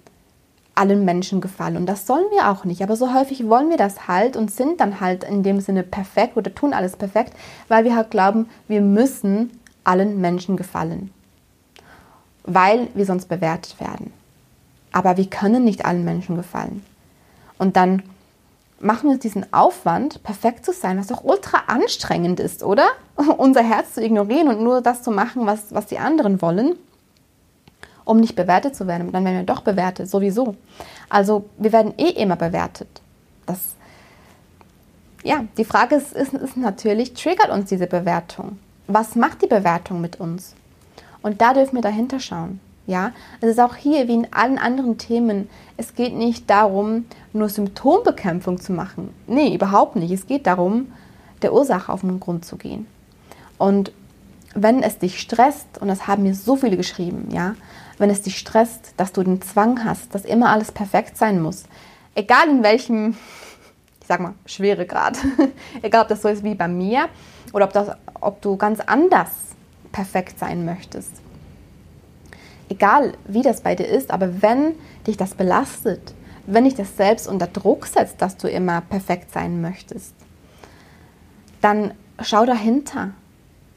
allen 0.74 1.04
Menschen 1.04 1.40
gefallen. 1.40 1.76
Und 1.76 1.86
das 1.86 2.06
sollen 2.06 2.26
wir 2.30 2.48
auch 2.50 2.64
nicht. 2.64 2.82
Aber 2.82 2.96
so 2.96 3.12
häufig 3.12 3.48
wollen 3.48 3.70
wir 3.70 3.76
das 3.76 4.06
halt 4.06 4.36
und 4.36 4.50
sind 4.50 4.80
dann 4.80 5.00
halt 5.00 5.24
in 5.24 5.42
dem 5.42 5.60
Sinne 5.60 5.82
perfekt 5.82 6.36
oder 6.36 6.54
tun 6.54 6.72
alles 6.72 6.96
perfekt, 6.96 7.34
weil 7.66 7.84
wir 7.84 7.96
halt 7.96 8.10
glauben, 8.10 8.48
wir 8.68 8.80
müssen 8.80 9.50
allen 9.84 10.20
Menschen 10.20 10.56
gefallen. 10.56 11.10
Weil 12.44 12.88
wir 12.94 13.04
sonst 13.04 13.26
bewertet 13.26 13.80
werden. 13.80 14.12
Aber 14.92 15.16
wir 15.16 15.28
können 15.28 15.64
nicht 15.64 15.84
allen 15.84 16.04
Menschen 16.04 16.36
gefallen. 16.36 16.84
Und 17.58 17.76
dann 17.76 18.02
machen 18.80 19.04
wir 19.04 19.14
uns 19.14 19.20
diesen 19.20 19.52
Aufwand, 19.52 20.22
perfekt 20.22 20.64
zu 20.64 20.72
sein, 20.72 20.98
was 20.98 21.08
doch 21.08 21.24
ultra 21.24 21.64
anstrengend 21.66 22.40
ist, 22.40 22.62
oder? 22.62 22.86
Unser 23.36 23.62
Herz 23.62 23.94
zu 23.94 24.02
ignorieren 24.02 24.48
und 24.48 24.60
nur 24.60 24.80
das 24.80 25.02
zu 25.02 25.10
machen, 25.10 25.46
was, 25.46 25.74
was 25.74 25.86
die 25.86 25.98
anderen 25.98 26.40
wollen, 26.40 26.76
um 28.04 28.18
nicht 28.18 28.36
bewertet 28.36 28.76
zu 28.76 28.86
werden. 28.86 29.08
Und 29.08 29.12
dann 29.12 29.24
werden 29.24 29.38
wir 29.38 29.44
doch 29.44 29.62
bewertet, 29.62 30.08
sowieso. 30.08 30.56
Also 31.08 31.46
wir 31.58 31.72
werden 31.72 31.94
eh 31.98 32.10
immer 32.10 32.36
bewertet. 32.36 32.88
Das, 33.46 33.58
ja, 35.24 35.44
die 35.56 35.64
Frage 35.64 35.96
ist, 35.96 36.12
ist, 36.12 36.34
ist 36.34 36.56
natürlich, 36.56 37.14
triggert 37.14 37.50
uns 37.50 37.68
diese 37.68 37.86
Bewertung? 37.86 38.58
Was 38.86 39.16
macht 39.16 39.42
die 39.42 39.48
Bewertung 39.48 40.00
mit 40.00 40.20
uns? 40.20 40.54
Und 41.20 41.40
da 41.40 41.52
dürfen 41.52 41.74
wir 41.74 41.82
dahinter 41.82 42.20
schauen. 42.20 42.60
Ja, 42.88 43.12
es 43.42 43.50
ist 43.50 43.60
auch 43.60 43.76
hier 43.76 44.08
wie 44.08 44.14
in 44.14 44.32
allen 44.32 44.58
anderen 44.58 44.96
Themen. 44.96 45.50
Es 45.76 45.94
geht 45.94 46.14
nicht 46.14 46.48
darum, 46.48 47.04
nur 47.34 47.50
Symptombekämpfung 47.50 48.58
zu 48.58 48.72
machen. 48.72 49.14
Nee, 49.26 49.54
überhaupt 49.54 49.94
nicht. 49.94 50.10
Es 50.10 50.26
geht 50.26 50.46
darum, 50.46 50.90
der 51.42 51.52
Ursache 51.52 51.92
auf 51.92 52.00
den 52.00 52.18
Grund 52.18 52.46
zu 52.46 52.56
gehen. 52.56 52.86
Und 53.58 53.92
wenn 54.54 54.82
es 54.82 54.96
dich 54.96 55.20
stresst, 55.20 55.66
und 55.82 55.88
das 55.88 56.06
haben 56.06 56.22
mir 56.22 56.34
so 56.34 56.56
viele 56.56 56.78
geschrieben, 56.78 57.28
ja, 57.30 57.56
wenn 57.98 58.08
es 58.08 58.22
dich 58.22 58.38
stresst, 58.38 58.94
dass 58.96 59.12
du 59.12 59.22
den 59.22 59.42
Zwang 59.42 59.84
hast, 59.84 60.14
dass 60.14 60.24
immer 60.24 60.48
alles 60.48 60.72
perfekt 60.72 61.18
sein 61.18 61.42
muss, 61.42 61.64
egal 62.14 62.48
in 62.48 62.62
welchem, 62.62 63.10
ich 64.00 64.06
sag 64.06 64.20
mal, 64.20 64.32
Schweregrad, 64.46 65.18
egal 65.82 66.04
ob 66.04 66.08
das 66.08 66.22
so 66.22 66.28
ist 66.28 66.42
wie 66.42 66.54
bei 66.54 66.68
mir 66.68 67.10
oder 67.52 67.66
ob, 67.66 67.72
das, 67.74 67.90
ob 68.18 68.40
du 68.40 68.56
ganz 68.56 68.80
anders 68.80 69.28
perfekt 69.92 70.38
sein 70.38 70.64
möchtest 70.64 71.20
egal 72.68 73.12
wie 73.26 73.42
das 73.42 73.60
bei 73.60 73.74
dir 73.74 73.86
ist, 73.86 74.10
aber 74.10 74.42
wenn 74.42 74.74
dich 75.06 75.16
das 75.16 75.34
belastet, 75.34 76.14
wenn 76.46 76.64
dich 76.64 76.74
das 76.74 76.96
selbst 76.96 77.28
unter 77.28 77.46
Druck 77.46 77.86
setzt, 77.86 78.22
dass 78.22 78.36
du 78.36 78.48
immer 78.48 78.80
perfekt 78.80 79.32
sein 79.32 79.60
möchtest, 79.60 80.14
dann 81.60 81.92
schau 82.22 82.46
dahinter. 82.46 83.10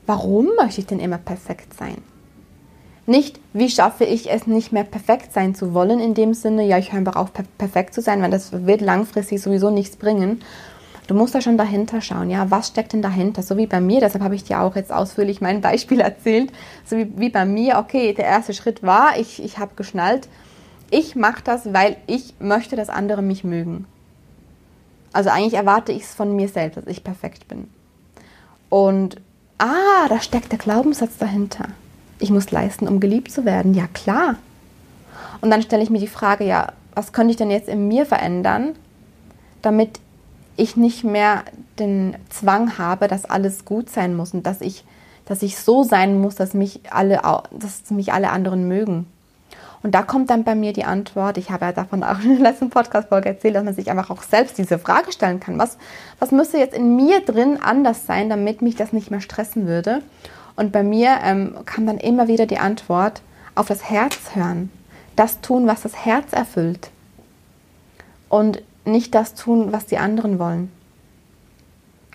Warum 0.06 0.50
möchte 0.58 0.82
ich 0.82 0.88
denn 0.88 1.00
immer 1.00 1.18
perfekt 1.18 1.74
sein? 1.74 1.98
Nicht, 3.06 3.40
wie 3.54 3.70
schaffe 3.70 4.06
ich 4.06 4.32
es 4.32 4.48
nicht 4.48 4.72
mehr 4.72 4.84
perfekt 4.84 5.34
sein 5.34 5.56
zu 5.56 5.74
wollen, 5.74 6.00
in 6.00 6.14
dem 6.14 6.34
Sinne, 6.34 6.66
ja, 6.66 6.78
ich 6.78 6.92
höre 6.92 7.00
einfach 7.00 7.16
auf, 7.16 7.32
perfekt 7.58 7.94
zu 7.94 8.02
sein, 8.02 8.22
weil 8.22 8.32
das 8.32 8.52
wird 8.66 8.82
langfristig 8.82 9.42
sowieso 9.42 9.70
nichts 9.70 9.98
bringen, 9.98 10.42
Du 11.08 11.16
musst 11.16 11.36
da 11.36 11.42
schon 11.42 11.58
dahinter 11.58 12.00
schauen, 12.00 12.30
ja, 12.30 12.50
was 12.52 12.68
steckt 12.68 12.94
denn 12.94 13.02
dahinter? 13.02 13.44
So 13.44 13.58
wie 13.58 13.68
bei 13.68 13.82
mir, 13.82 14.00
deshalb 14.00 14.24
habe 14.24 14.36
ich 14.36 14.44
dir 14.44 14.62
auch 14.62 14.76
jetzt 14.76 14.94
ausführlich 14.94 15.42
mein 15.42 15.62
Beispiel 15.62 16.00
erzählt, 16.02 16.52
so 16.86 16.98
wie, 16.98 17.12
wie 17.18 17.30
bei 17.30 17.46
mir, 17.46 17.78
okay, 17.78 18.14
der 18.14 18.26
erste 18.26 18.54
Schritt 18.54 18.84
war, 18.84 19.18
ich, 19.18 19.44
ich 19.44 19.58
habe 19.58 19.76
geschnallt, 19.76 20.28
ich 20.90 21.16
mache 21.16 21.42
das, 21.44 21.74
weil 21.74 21.98
ich 22.08 22.36
möchte, 22.40 22.76
dass 22.76 22.90
andere 22.90 23.22
mich 23.22 23.44
mögen. 23.44 23.86
Also 25.14 25.30
eigentlich 25.30 25.56
erwarte 25.56 25.92
ich 25.92 26.04
es 26.04 26.14
von 26.14 26.36
mir 26.36 26.48
selbst, 26.48 26.78
dass 26.78 26.88
ich 26.88 27.04
perfekt 27.04 27.48
bin. 27.48 27.70
Und, 28.70 29.18
ah, 29.58 30.08
da 30.08 30.22
steckt 30.22 30.52
der 30.52 30.60
Glaubenssatz 30.60 31.18
dahinter. 31.18 31.66
Ich 32.20 32.30
muss 32.30 32.52
leisten, 32.52 32.88
um 32.88 33.00
geliebt 33.00 33.32
zu 33.32 33.46
werden. 33.46 33.74
Ja, 33.74 33.88
klar. 33.94 34.36
Und 35.42 35.50
dann 35.50 35.62
stelle 35.62 35.84
ich 35.84 35.90
mir 35.90 36.00
die 36.00 36.08
Frage, 36.08 36.46
ja, 36.46 36.72
was 36.94 37.14
könnte 37.14 37.32
ich 37.32 37.38
denn 37.38 37.52
jetzt 37.52 37.68
in 37.68 37.88
mir 37.88 38.06
verändern, 38.06 38.76
damit 39.62 40.00
ich 40.58 40.76
nicht 40.76 41.04
mehr 41.04 41.44
den 41.80 42.16
Zwang 42.30 42.78
habe, 42.78 43.08
dass 43.08 43.26
alles 43.26 43.66
gut 43.66 43.90
sein 43.90 44.16
muss 44.16 44.34
und 44.34 44.46
dass 44.46 44.62
ich, 44.62 44.84
dass 45.26 45.42
ich 45.42 45.58
so 45.58 45.84
sein 45.84 46.20
muss, 46.20 46.36
dass 46.36 46.54
mich 46.54 46.82
alle, 46.92 47.22
dass 47.52 47.90
mich 47.90 48.14
alle 48.14 48.32
anderen 48.32 48.68
mögen. 48.68 49.08
Und 49.84 49.96
da 49.96 50.04
kommt 50.04 50.30
dann 50.30 50.44
bei 50.44 50.54
mir 50.54 50.74
die 50.74 50.84
Antwort, 50.84 51.38
ich 51.38 51.50
habe 51.50 51.66
ja 51.66 51.72
davon 51.72 52.04
auch 52.04 52.20
in 52.24 52.38
der 52.38 52.52
letzten 52.52 52.70
Podcast-Folge 52.70 53.30
erzählt, 53.30 53.56
dass 53.56 53.64
man 53.64 53.74
sich 53.74 53.90
einfach 53.90 54.10
auch 54.10 54.22
selbst 54.22 54.58
diese 54.58 54.78
Frage 54.78 55.12
stellen 55.12 55.40
kann. 55.40 55.58
Was, 55.58 55.78
was 56.20 56.32
müsste 56.32 56.58
jetzt 56.58 56.76
in 56.76 56.96
mir 56.96 57.22
drin 57.22 57.58
anders 57.62 58.06
sein, 58.06 58.30
damit 58.30 58.62
mich 58.62 58.76
das 58.76 58.94
nicht 58.94 59.12
mehr 59.12 59.22
stressen 59.22 59.68
würde? 59.68 60.02
Und 60.56 60.72
bei 60.72 60.84
mir 60.84 61.18
ähm, 61.24 61.56
kam 61.66 61.88
dann 61.88 61.98
immer 61.98 62.28
wieder 62.28 62.46
die 62.46 62.60
Antwort, 62.60 63.22
auf 63.56 63.68
das 63.68 63.90
Herz 63.90 64.18
hören. 64.34 64.72
Das 65.16 65.42
tun, 65.42 65.68
was 65.68 65.82
das 65.82 65.96
Herz 66.06 66.32
erfüllt. 66.34 66.90
Und 68.30 68.62
nicht 68.86 69.14
das 69.16 69.36
tun, 69.36 69.72
was 69.72 69.86
die 69.86 69.98
anderen 69.98 70.40
wollen. 70.40 70.72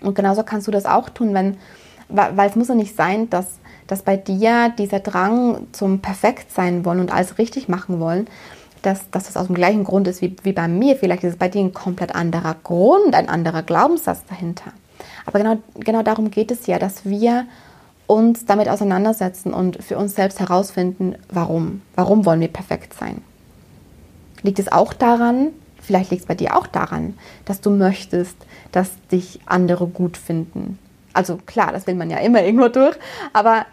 Und 0.01 0.15
genauso 0.15 0.43
kannst 0.43 0.67
du 0.67 0.71
das 0.71 0.85
auch 0.85 1.09
tun, 1.09 1.33
wenn, 1.33 1.57
weil 2.09 2.49
es 2.49 2.55
muss 2.55 2.67
ja 2.67 2.75
nicht 2.75 2.95
sein, 2.95 3.29
dass 3.29 3.59
dass 3.87 4.01
bei 4.01 4.17
dir 4.17 4.69
dieser 4.77 4.99
Drang 4.99 5.67
zum 5.71 5.99
Perfektsein 5.99 6.85
wollen 6.85 6.99
und 6.99 7.11
alles 7.11 7.37
richtig 7.37 7.69
machen 7.69 7.99
wollen, 7.99 8.27
dass, 8.81 9.09
dass 9.09 9.25
das 9.25 9.37
aus 9.37 9.47
dem 9.47 9.55
gleichen 9.55 9.83
Grund 9.83 10.07
ist 10.07 10.21
wie, 10.21 10.35
wie 10.43 10.53
bei 10.53 10.67
mir. 10.67 10.95
Vielleicht 10.97 11.23
ist 11.23 11.33
es 11.33 11.39
bei 11.39 11.49
dir 11.49 11.61
ein 11.61 11.73
komplett 11.73 12.13
anderer 12.13 12.55
Grund, 12.63 13.15
ein 13.15 13.29
anderer 13.29 13.63
Glaubenssatz 13.63 14.23
dahinter. 14.29 14.71
Aber 15.25 15.39
genau, 15.39 15.57
genau 15.75 16.03
darum 16.03 16.29
geht 16.29 16.51
es 16.51 16.67
ja, 16.67 16.77
dass 16.77 17.05
wir 17.05 17.45
uns 18.05 18.45
damit 18.45 18.69
auseinandersetzen 18.69 19.53
und 19.53 19.83
für 19.83 19.97
uns 19.97 20.15
selbst 20.15 20.39
herausfinden, 20.39 21.15
warum. 21.29 21.81
Warum 21.95 22.25
wollen 22.25 22.39
wir 22.39 22.47
perfekt 22.47 22.93
sein? 22.93 23.21
Liegt 24.43 24.59
es 24.59 24.71
auch 24.71 24.93
daran, 24.93 25.49
vielleicht 25.87 26.11
liegt 26.11 26.21
es 26.21 26.27
bei 26.27 26.35
dir 26.35 26.55
auch 26.55 26.67
daran, 26.67 27.17
dass 27.45 27.61
du 27.61 27.71
möchtest, 27.71 28.35
dass 28.71 28.91
dich 29.11 29.39
andere 29.45 29.87
gut 29.87 30.17
finden, 30.17 30.77
also 31.17 31.37
klar, 31.47 31.71
das 31.71 31.87
will 31.87 31.95
man 31.95 32.11
ja 32.11 32.17
immer 32.17 32.43
irgendwo 32.43 32.67
durch, 32.67 32.95
aber 33.33 33.65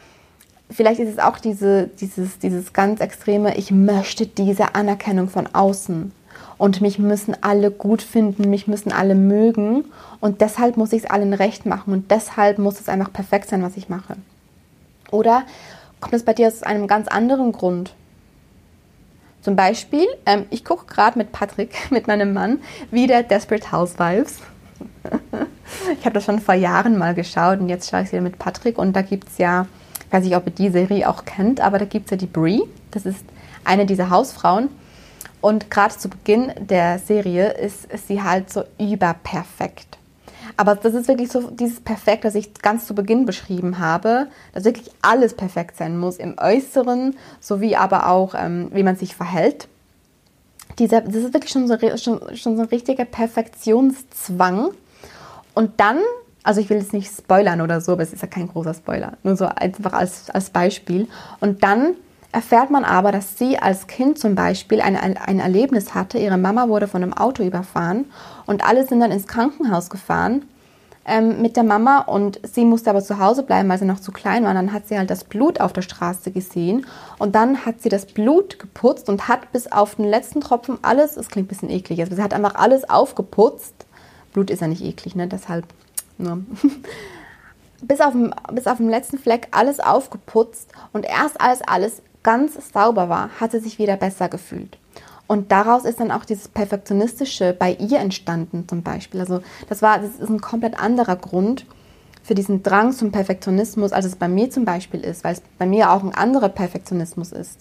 vielleicht 0.70 0.98
ist 0.98 1.10
es 1.10 1.18
auch 1.18 1.38
diese, 1.38 1.88
dieses, 2.00 2.38
dieses 2.38 2.72
ganz 2.72 3.00
extreme, 3.00 3.56
ich 3.56 3.70
möchte 3.70 4.26
diese 4.26 4.74
Anerkennung 4.74 5.28
von 5.28 5.48
außen. 5.52 6.12
Und 6.56 6.80
mich 6.80 6.98
müssen 6.98 7.36
alle 7.42 7.70
gut 7.70 8.00
finden, 8.00 8.48
mich 8.48 8.68
müssen 8.68 8.92
alle 8.92 9.14
mögen. 9.14 9.86
Und 10.20 10.40
deshalb 10.40 10.76
muss 10.76 10.92
ich 10.92 11.04
es 11.04 11.10
allen 11.10 11.34
recht 11.34 11.66
machen. 11.66 11.92
Und 11.92 12.10
deshalb 12.10 12.58
muss 12.58 12.80
es 12.80 12.88
einfach 12.88 13.12
perfekt 13.12 13.48
sein, 13.48 13.62
was 13.62 13.76
ich 13.76 13.88
mache. 13.88 14.16
Oder 15.10 15.42
kommt 16.00 16.14
es 16.14 16.24
bei 16.24 16.32
dir 16.32 16.46
aus 16.46 16.62
einem 16.62 16.86
ganz 16.86 17.08
anderen 17.08 17.52
Grund? 17.52 17.92
Zum 19.44 19.56
Beispiel, 19.56 20.06
ähm, 20.24 20.46
ich 20.48 20.64
gucke 20.64 20.86
gerade 20.86 21.18
mit 21.18 21.30
Patrick, 21.30 21.74
mit 21.90 22.06
meinem 22.06 22.32
Mann, 22.32 22.60
wieder 22.90 23.22
Desperate 23.22 23.70
Housewives. 23.72 24.38
ich 25.98 26.04
habe 26.06 26.14
das 26.14 26.24
schon 26.24 26.40
vor 26.40 26.54
Jahren 26.54 26.96
mal 26.96 27.14
geschaut 27.14 27.60
und 27.60 27.68
jetzt 27.68 27.90
schaue 27.90 28.00
ich 28.00 28.06
es 28.06 28.12
wieder 28.12 28.22
mit 28.22 28.38
Patrick 28.38 28.78
und 28.78 28.94
da 28.96 29.02
gibt 29.02 29.28
es 29.28 29.36
ja, 29.36 29.66
ich 30.06 30.12
weiß 30.14 30.24
nicht, 30.24 30.34
ob 30.34 30.46
ihr 30.46 30.52
die 30.52 30.70
Serie 30.70 31.10
auch 31.10 31.26
kennt, 31.26 31.60
aber 31.60 31.78
da 31.78 31.84
gibt 31.84 32.06
es 32.06 32.12
ja 32.12 32.16
die 32.16 32.26
Brie, 32.26 32.62
das 32.90 33.04
ist 33.04 33.22
eine 33.64 33.84
dieser 33.84 34.08
Hausfrauen 34.08 34.70
und 35.42 35.70
gerade 35.70 35.94
zu 35.94 36.08
Beginn 36.08 36.50
der 36.58 36.98
Serie 36.98 37.50
ist 37.50 37.86
sie 38.08 38.22
halt 38.22 38.50
so 38.50 38.64
überperfekt. 38.78 39.98
Aber 40.56 40.76
das 40.76 40.94
ist 40.94 41.08
wirklich 41.08 41.30
so 41.30 41.50
dieses 41.50 41.80
Perfekt, 41.80 42.24
das 42.24 42.34
ich 42.34 42.54
ganz 42.54 42.86
zu 42.86 42.94
Beginn 42.94 43.26
beschrieben 43.26 43.78
habe, 43.78 44.28
dass 44.52 44.64
wirklich 44.64 44.90
alles 45.02 45.34
perfekt 45.34 45.76
sein 45.76 45.98
muss, 45.98 46.16
im 46.16 46.36
Äußeren 46.38 47.16
sowie 47.40 47.76
aber 47.76 48.08
auch, 48.08 48.34
ähm, 48.36 48.70
wie 48.72 48.82
man 48.82 48.96
sich 48.96 49.16
verhält. 49.16 49.68
Dieser, 50.78 51.00
das 51.02 51.16
ist 51.16 51.34
wirklich 51.34 51.52
schon 51.52 51.68
so, 51.68 51.76
schon, 51.96 52.36
schon 52.36 52.56
so 52.56 52.62
ein 52.62 52.68
richtiger 52.68 53.04
Perfektionszwang, 53.04 54.70
und 55.54 55.80
dann, 55.80 56.00
also 56.42 56.60
ich 56.60 56.68
will 56.68 56.78
jetzt 56.78 56.92
nicht 56.92 57.10
spoilern 57.16 57.60
oder 57.60 57.80
so, 57.80 57.92
aber 57.92 58.02
es 58.02 58.12
ist 58.12 58.22
ja 58.22 58.28
kein 58.28 58.48
großer 58.48 58.74
Spoiler, 58.74 59.16
nur 59.22 59.36
so 59.36 59.46
einfach 59.46 59.92
als, 59.92 60.28
als 60.30 60.50
Beispiel. 60.50 61.08
Und 61.40 61.62
dann 61.62 61.94
erfährt 62.34 62.70
man 62.70 62.84
aber, 62.84 63.12
dass 63.12 63.38
sie 63.38 63.58
als 63.58 63.86
Kind 63.86 64.18
zum 64.18 64.34
Beispiel 64.34 64.80
ein, 64.80 64.96
ein 64.96 65.40
Erlebnis 65.40 65.94
hatte. 65.94 66.18
Ihre 66.18 66.38
Mama 66.38 66.68
wurde 66.68 66.88
von 66.88 67.02
einem 67.02 67.12
Auto 67.12 67.42
überfahren 67.42 68.06
und 68.46 68.66
alle 68.66 68.86
sind 68.86 69.00
dann 69.00 69.12
ins 69.12 69.26
Krankenhaus 69.26 69.88
gefahren 69.88 70.44
ähm, 71.06 71.40
mit 71.40 71.56
der 71.56 71.64
Mama 71.64 72.00
und 72.00 72.40
sie 72.42 72.64
musste 72.64 72.90
aber 72.90 73.02
zu 73.02 73.18
Hause 73.18 73.42
bleiben, 73.42 73.68
weil 73.68 73.78
sie 73.78 73.84
noch 73.84 74.00
zu 74.00 74.12
klein 74.12 74.44
war. 74.44 74.54
Dann 74.54 74.72
hat 74.72 74.88
sie 74.88 74.98
halt 74.98 75.10
das 75.10 75.24
Blut 75.24 75.60
auf 75.60 75.72
der 75.72 75.82
Straße 75.82 76.30
gesehen 76.30 76.86
und 77.18 77.34
dann 77.34 77.64
hat 77.64 77.80
sie 77.80 77.88
das 77.88 78.06
Blut 78.06 78.58
geputzt 78.58 79.08
und 79.08 79.28
hat 79.28 79.52
bis 79.52 79.70
auf 79.70 79.94
den 79.94 80.06
letzten 80.06 80.40
Tropfen 80.40 80.78
alles, 80.82 81.16
es 81.16 81.28
klingt 81.28 81.46
ein 81.46 81.48
bisschen 81.48 81.70
eklig, 81.70 82.02
aber 82.02 82.14
sie 82.14 82.22
hat 82.22 82.34
einfach 82.34 82.56
alles 82.56 82.88
aufgeputzt 82.88 83.86
Blut 84.34 84.50
ist 84.50 84.60
ja 84.60 84.66
nicht 84.66 84.82
eklig, 84.82 85.14
ne? 85.14 85.26
Deshalb 85.28 85.64
nur. 86.18 86.40
bis, 87.82 88.00
auf, 88.00 88.12
bis 88.52 88.66
auf 88.66 88.76
den 88.76 88.90
letzten 88.90 89.18
Fleck 89.18 89.48
alles 89.52 89.80
aufgeputzt 89.80 90.70
und 90.92 91.06
erst 91.06 91.40
als 91.40 91.62
alles 91.62 92.02
ganz 92.24 92.72
sauber 92.72 93.08
war, 93.08 93.30
hat 93.38 93.52
sie 93.52 93.60
sich 93.60 93.78
wieder 93.78 93.96
besser 93.96 94.28
gefühlt. 94.28 94.76
Und 95.26 95.52
daraus 95.52 95.84
ist 95.84 96.00
dann 96.00 96.10
auch 96.10 96.24
dieses 96.24 96.48
Perfektionistische 96.48 97.54
bei 97.56 97.74
ihr 97.74 98.00
entstanden, 98.00 98.66
zum 98.68 98.82
Beispiel. 98.82 99.20
Also, 99.20 99.40
das 99.68 99.80
war, 99.80 99.98
das 99.98 100.16
ist 100.18 100.28
ein 100.28 100.40
komplett 100.40 100.78
anderer 100.78 101.16
Grund 101.16 101.64
für 102.22 102.34
diesen 102.34 102.62
Drang 102.62 102.92
zum 102.92 103.12
Perfektionismus, 103.12 103.92
als 103.92 104.06
es 104.06 104.16
bei 104.16 104.28
mir 104.28 104.50
zum 104.50 104.64
Beispiel 104.64 105.00
ist, 105.00 105.24
weil 105.24 105.34
es 105.34 105.42
bei 105.58 105.66
mir 105.66 105.92
auch 105.92 106.02
ein 106.02 106.14
anderer 106.14 106.48
Perfektionismus 106.48 107.32
ist. 107.32 107.60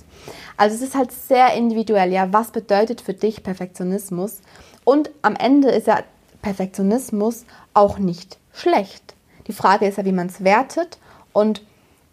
Also, 0.57 0.75
es 0.75 0.81
ist 0.81 0.95
halt 0.95 1.11
sehr 1.11 1.53
individuell. 1.53 2.11
Ja, 2.11 2.33
was 2.33 2.51
bedeutet 2.51 2.99
für 2.99 3.13
dich 3.13 3.43
Perfektionismus? 3.43 4.41
Und 4.83 5.11
am 5.21 5.35
Ende 5.35 5.69
ist 5.69 5.87
ja 5.87 5.99
Perfektionismus 6.41 7.45
auch 7.73 7.97
nicht 7.97 8.37
schlecht. 8.51 9.15
Die 9.47 9.53
Frage 9.53 9.87
ist 9.87 9.97
ja, 9.97 10.05
wie 10.05 10.11
man 10.11 10.27
es 10.27 10.43
wertet 10.43 10.97
und 11.31 11.63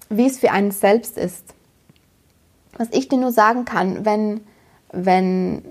wie 0.08 0.26
es 0.26 0.38
für 0.38 0.52
einen 0.52 0.70
selbst 0.70 1.18
ist. 1.18 1.54
Was 2.80 2.88
ich 2.92 3.10
dir 3.10 3.18
nur 3.18 3.30
sagen 3.30 3.66
kann, 3.66 4.06
wenn, 4.06 4.40
wenn 4.90 5.62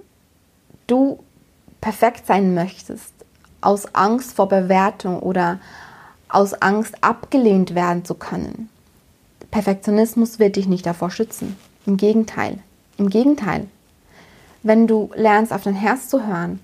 du 0.85 1.17
perfekt 1.81 2.27
sein 2.27 2.53
möchtest, 2.53 3.11
aus 3.61 3.95
Angst 3.95 4.33
vor 4.33 4.47
Bewertung 4.47 5.17
oder 5.17 5.59
aus 6.27 6.53
Angst 6.53 7.03
abgelehnt 7.03 7.73
werden 7.73 8.05
zu 8.05 8.13
können, 8.13 8.69
Perfektionismus 9.49 10.37
wird 10.37 10.55
dich 10.55 10.67
nicht 10.67 10.85
davor 10.85 11.09
schützen. 11.09 11.57
Im 11.87 11.97
Gegenteil. 11.97 12.59
Im 12.99 13.09
Gegenteil. 13.09 13.65
Wenn 14.61 14.85
du 14.85 15.09
lernst, 15.15 15.51
auf 15.51 15.63
dein 15.63 15.73
Herz 15.73 16.09
zu 16.09 16.27
hören 16.27 16.59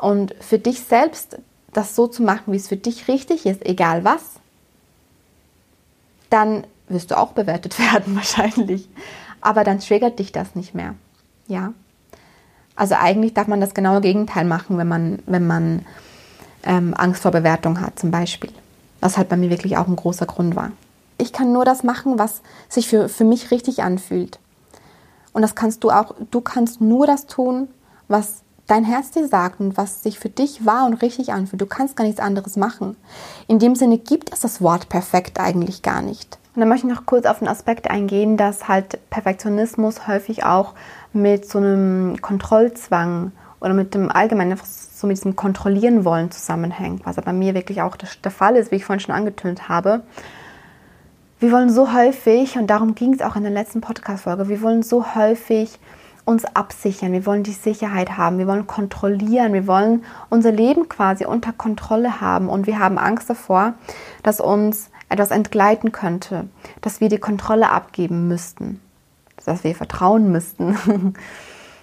und 0.00 0.34
für 0.40 0.58
dich 0.58 0.80
selbst 0.80 1.38
das 1.72 1.94
so 1.94 2.08
zu 2.08 2.24
machen, 2.24 2.52
wie 2.52 2.56
es 2.56 2.66
für 2.66 2.76
dich 2.76 3.06
richtig 3.06 3.46
ist, 3.46 3.64
egal 3.64 4.02
was, 4.02 4.22
dann 6.30 6.64
wirst 6.88 7.12
du 7.12 7.16
auch 7.16 7.30
bewertet 7.30 7.78
werden 7.92 8.16
wahrscheinlich. 8.16 8.88
Aber 9.44 9.62
dann 9.62 9.78
triggert 9.78 10.18
dich 10.18 10.32
das 10.32 10.54
nicht 10.54 10.74
mehr. 10.74 10.94
Ja. 11.46 11.74
Also 12.74 12.96
eigentlich 12.98 13.34
darf 13.34 13.46
man 13.46 13.60
das 13.60 13.74
genaue 13.74 14.00
Gegenteil 14.00 14.46
machen, 14.46 14.78
wenn 14.78 14.88
man, 14.88 15.18
wenn 15.26 15.46
man 15.46 15.86
ähm, 16.64 16.94
Angst 16.94 17.22
vor 17.22 17.30
Bewertung 17.30 17.80
hat, 17.80 17.98
zum 17.98 18.10
Beispiel. 18.10 18.50
Was 19.00 19.18
halt 19.18 19.28
bei 19.28 19.36
mir 19.36 19.50
wirklich 19.50 19.76
auch 19.76 19.86
ein 19.86 19.96
großer 19.96 20.24
Grund 20.24 20.56
war. 20.56 20.72
Ich 21.18 21.32
kann 21.32 21.52
nur 21.52 21.66
das 21.66 21.84
machen, 21.84 22.18
was 22.18 22.40
sich 22.70 22.88
für, 22.88 23.10
für 23.10 23.24
mich 23.24 23.50
richtig 23.50 23.82
anfühlt. 23.82 24.40
Und 25.34 25.42
das 25.42 25.54
kannst 25.54 25.84
du 25.84 25.90
auch, 25.90 26.14
du 26.30 26.40
kannst 26.40 26.80
nur 26.80 27.06
das 27.06 27.26
tun, 27.26 27.68
was 28.08 28.42
dein 28.66 28.84
Herz 28.84 29.10
dir 29.10 29.28
sagt 29.28 29.60
und 29.60 29.76
was 29.76 30.02
sich 30.02 30.18
für 30.18 30.30
dich 30.30 30.64
wahr 30.64 30.86
und 30.86 30.94
richtig 31.02 31.34
anfühlt. 31.34 31.60
Du 31.60 31.66
kannst 31.66 31.96
gar 31.96 32.04
nichts 32.04 32.20
anderes 32.20 32.56
machen. 32.56 32.96
In 33.46 33.58
dem 33.58 33.74
Sinne 33.74 33.98
gibt 33.98 34.32
es 34.32 34.40
das 34.40 34.62
Wort 34.62 34.88
perfekt 34.88 35.38
eigentlich 35.38 35.82
gar 35.82 36.00
nicht. 36.00 36.38
Und 36.54 36.60
dann 36.60 36.68
möchte 36.68 36.86
ich 36.86 36.92
noch 36.92 37.04
kurz 37.04 37.26
auf 37.26 37.40
den 37.40 37.48
Aspekt 37.48 37.90
eingehen, 37.90 38.36
dass 38.36 38.68
halt 38.68 38.98
Perfektionismus 39.10 40.06
häufig 40.06 40.44
auch 40.44 40.74
mit 41.12 41.48
so 41.48 41.58
einem 41.58 42.20
Kontrollzwang 42.20 43.32
oder 43.60 43.74
mit 43.74 43.94
dem 43.94 44.10
allgemeinen, 44.10 44.60
so 44.62 45.06
mit 45.08 45.16
diesem 45.16 45.34
Kontrollieren 45.34 46.04
wollen 46.04 46.30
zusammenhängt, 46.30 47.06
was 47.06 47.18
aber 47.18 47.26
bei 47.26 47.32
mir 47.32 47.54
wirklich 47.54 47.82
auch 47.82 47.96
der 47.96 48.30
Fall 48.30 48.56
ist, 48.56 48.70
wie 48.70 48.76
ich 48.76 48.84
vorhin 48.84 49.00
schon 49.00 49.14
angetönt 49.14 49.68
habe. 49.68 50.02
Wir 51.40 51.50
wollen 51.50 51.70
so 51.70 51.92
häufig, 51.92 52.56
und 52.56 52.68
darum 52.68 52.94
ging 52.94 53.14
es 53.14 53.20
auch 53.20 53.34
in 53.34 53.42
der 53.42 53.50
letzten 53.50 53.80
Podcast-Folge, 53.80 54.48
wir 54.48 54.62
wollen 54.62 54.82
so 54.82 55.14
häufig 55.14 55.78
uns 56.24 56.44
absichern, 56.44 57.12
wir 57.12 57.26
wollen 57.26 57.42
die 57.42 57.52
Sicherheit 57.52 58.16
haben, 58.16 58.38
wir 58.38 58.46
wollen 58.46 58.66
kontrollieren, 58.66 59.52
wir 59.52 59.66
wollen 59.66 60.04
unser 60.30 60.52
Leben 60.52 60.88
quasi 60.88 61.26
unter 61.26 61.52
Kontrolle 61.52 62.20
haben 62.20 62.48
und 62.48 62.66
wir 62.66 62.78
haben 62.78 62.96
Angst 62.96 63.28
davor, 63.28 63.74
dass 64.22 64.40
uns 64.40 64.90
etwas 65.08 65.30
entgleiten 65.30 65.92
könnte, 65.92 66.48
dass 66.80 67.00
wir 67.00 67.08
die 67.08 67.18
Kontrolle 67.18 67.70
abgeben 67.70 68.28
müssten, 68.28 68.80
dass 69.44 69.64
wir 69.64 69.74
vertrauen 69.74 70.30
müssten. 70.32 70.76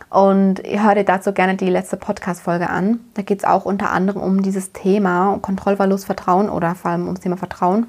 Und 0.10 0.60
ihr 0.68 0.84
hört 0.84 1.08
dazu 1.08 1.32
gerne 1.32 1.56
die 1.56 1.70
letzte 1.70 1.96
Podcast-Folge 1.96 2.70
an. 2.70 3.00
Da 3.14 3.22
geht 3.22 3.40
es 3.40 3.46
auch 3.46 3.64
unter 3.64 3.92
anderem 3.92 4.22
um 4.22 4.42
dieses 4.42 4.74
Thema 4.74 5.40
Kontrollverlust, 5.42 6.06
Vertrauen 6.06 6.50
oder 6.50 6.76
vor 6.76 6.92
allem 6.92 7.06
ums 7.06 7.22
Thema 7.22 7.38
Vertrauen. 7.38 7.88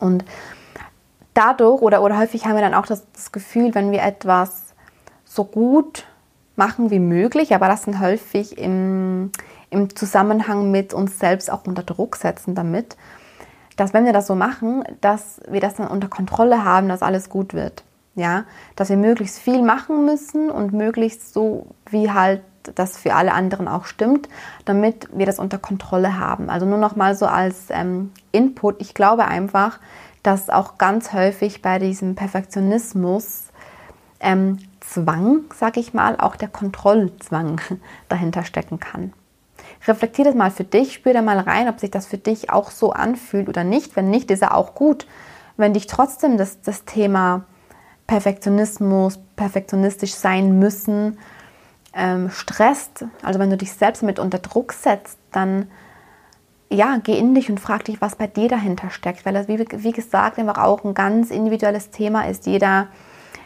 Und 0.00 0.24
dadurch 1.34 1.82
oder, 1.82 2.02
oder 2.02 2.18
häufig 2.18 2.46
haben 2.46 2.54
wir 2.54 2.62
dann 2.62 2.74
auch 2.74 2.86
das, 2.86 3.04
das 3.12 3.30
Gefühl, 3.30 3.74
wenn 3.74 3.92
wir 3.92 4.02
etwas 4.02 4.72
so 5.24 5.44
gut 5.44 6.06
machen 6.56 6.90
wie 6.90 6.98
möglich, 6.98 7.54
aber 7.54 7.68
das 7.68 7.84
sind 7.84 8.00
häufig 8.00 8.58
im, 8.58 9.32
im 9.70 9.94
Zusammenhang 9.94 10.70
mit 10.70 10.92
uns 10.92 11.18
selbst 11.18 11.50
auch 11.50 11.66
unter 11.66 11.82
Druck 11.82 12.16
setzen 12.16 12.54
damit, 12.54 12.96
dass 13.76 13.94
wenn 13.94 14.04
wir 14.04 14.12
das 14.12 14.26
so 14.26 14.34
machen, 14.34 14.84
dass 15.00 15.40
wir 15.48 15.60
das 15.60 15.76
dann 15.76 15.88
unter 15.88 16.08
Kontrolle 16.08 16.64
haben, 16.64 16.88
dass 16.88 17.02
alles 17.02 17.28
gut 17.28 17.54
wird. 17.54 17.84
Ja, 18.14 18.44
dass 18.76 18.90
wir 18.90 18.98
möglichst 18.98 19.38
viel 19.38 19.62
machen 19.62 20.04
müssen 20.04 20.50
und 20.50 20.74
möglichst 20.74 21.32
so, 21.32 21.68
wie 21.88 22.10
halt 22.10 22.42
das 22.74 22.98
für 22.98 23.14
alle 23.14 23.32
anderen 23.32 23.68
auch 23.68 23.86
stimmt, 23.86 24.28
damit 24.66 25.08
wir 25.12 25.24
das 25.24 25.38
unter 25.38 25.58
Kontrolle 25.58 26.18
haben. 26.18 26.50
Also 26.50 26.66
nur 26.66 26.78
noch 26.78 26.94
mal 26.94 27.14
so 27.14 27.26
als 27.26 27.70
ähm, 27.70 28.12
Input. 28.30 28.80
Ich 28.80 28.92
glaube 28.94 29.24
einfach, 29.24 29.80
dass 30.22 30.50
auch 30.50 30.78
ganz 30.78 31.12
häufig 31.12 31.62
bei 31.62 31.78
diesem 31.78 32.14
Perfektionismus 32.14 33.44
ähm, 34.20 34.58
Zwang, 34.80 35.44
sage 35.54 35.80
ich 35.80 35.94
mal, 35.94 36.16
auch 36.16 36.36
der 36.36 36.48
Kontrollzwang 36.48 37.60
dahinter 38.08 38.44
stecken 38.44 38.78
kann. 38.78 39.12
Reflektier 39.86 40.24
das 40.24 40.34
mal 40.34 40.50
für 40.50 40.64
dich, 40.64 40.94
spür 40.94 41.12
da 41.12 41.22
mal 41.22 41.38
rein, 41.38 41.68
ob 41.68 41.80
sich 41.80 41.90
das 41.90 42.06
für 42.06 42.18
dich 42.18 42.50
auch 42.50 42.70
so 42.70 42.92
anfühlt 42.92 43.48
oder 43.48 43.64
nicht. 43.64 43.96
Wenn 43.96 44.10
nicht, 44.10 44.30
ist 44.30 44.42
er 44.42 44.56
auch 44.56 44.74
gut. 44.74 45.06
Wenn 45.56 45.74
dich 45.74 45.86
trotzdem 45.86 46.36
das, 46.36 46.60
das 46.60 46.84
Thema 46.84 47.44
Perfektionismus, 48.06 49.18
perfektionistisch 49.36 50.14
sein 50.14 50.58
müssen, 50.58 51.18
ähm, 51.94 52.30
stresst, 52.30 53.04
also 53.22 53.38
wenn 53.38 53.50
du 53.50 53.56
dich 53.56 53.72
selbst 53.72 54.02
mit 54.02 54.18
unter 54.18 54.38
Druck 54.38 54.72
setzt, 54.72 55.18
dann 55.30 55.68
ja, 56.72 56.98
geh 57.02 57.18
in 57.18 57.34
dich 57.34 57.50
und 57.50 57.60
frag 57.60 57.84
dich, 57.84 58.00
was 58.00 58.16
bei 58.16 58.26
dir 58.26 58.48
dahinter 58.48 58.88
steckt, 58.90 59.26
weil 59.26 59.34
das, 59.34 59.46
wie, 59.46 59.58
wie 59.58 59.92
gesagt, 59.92 60.38
einfach 60.38 60.56
auch 60.56 60.84
ein 60.84 60.94
ganz 60.94 61.30
individuelles 61.30 61.90
Thema 61.90 62.26
ist. 62.28 62.46
Jeder 62.46 62.88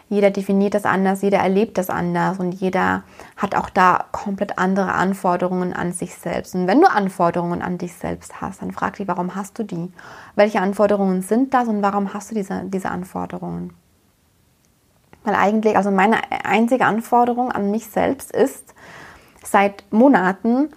jeder 0.08 0.30
definiert 0.30 0.74
das 0.74 0.84
anders, 0.84 1.22
jeder 1.22 1.38
erlebt 1.38 1.78
das 1.78 1.90
anders 1.90 2.38
und 2.38 2.52
jeder 2.52 3.02
hat 3.36 3.56
auch 3.56 3.68
da 3.68 4.04
komplett 4.12 4.56
andere 4.56 4.92
Anforderungen 4.92 5.72
an 5.72 5.92
sich 5.92 6.14
selbst. 6.14 6.54
Und 6.54 6.68
wenn 6.68 6.80
du 6.80 6.88
Anforderungen 6.88 7.60
an 7.60 7.76
dich 7.76 7.92
selbst 7.94 8.40
hast, 8.40 8.62
dann 8.62 8.70
frag 8.70 8.96
dich, 8.96 9.08
warum 9.08 9.34
hast 9.34 9.58
du 9.58 9.64
die? 9.64 9.92
Welche 10.36 10.60
Anforderungen 10.60 11.22
sind 11.22 11.54
das 11.54 11.66
und 11.66 11.82
warum 11.82 12.14
hast 12.14 12.30
du 12.30 12.36
diese, 12.36 12.62
diese 12.66 12.88
Anforderungen? 12.88 13.74
Weil 15.24 15.34
eigentlich, 15.34 15.76
also 15.76 15.90
meine 15.90 16.18
einzige 16.44 16.84
Anforderung 16.84 17.50
an 17.50 17.72
mich 17.72 17.88
selbst 17.88 18.30
ist 18.30 18.74
seit 19.42 19.84
Monaten, 19.92 20.68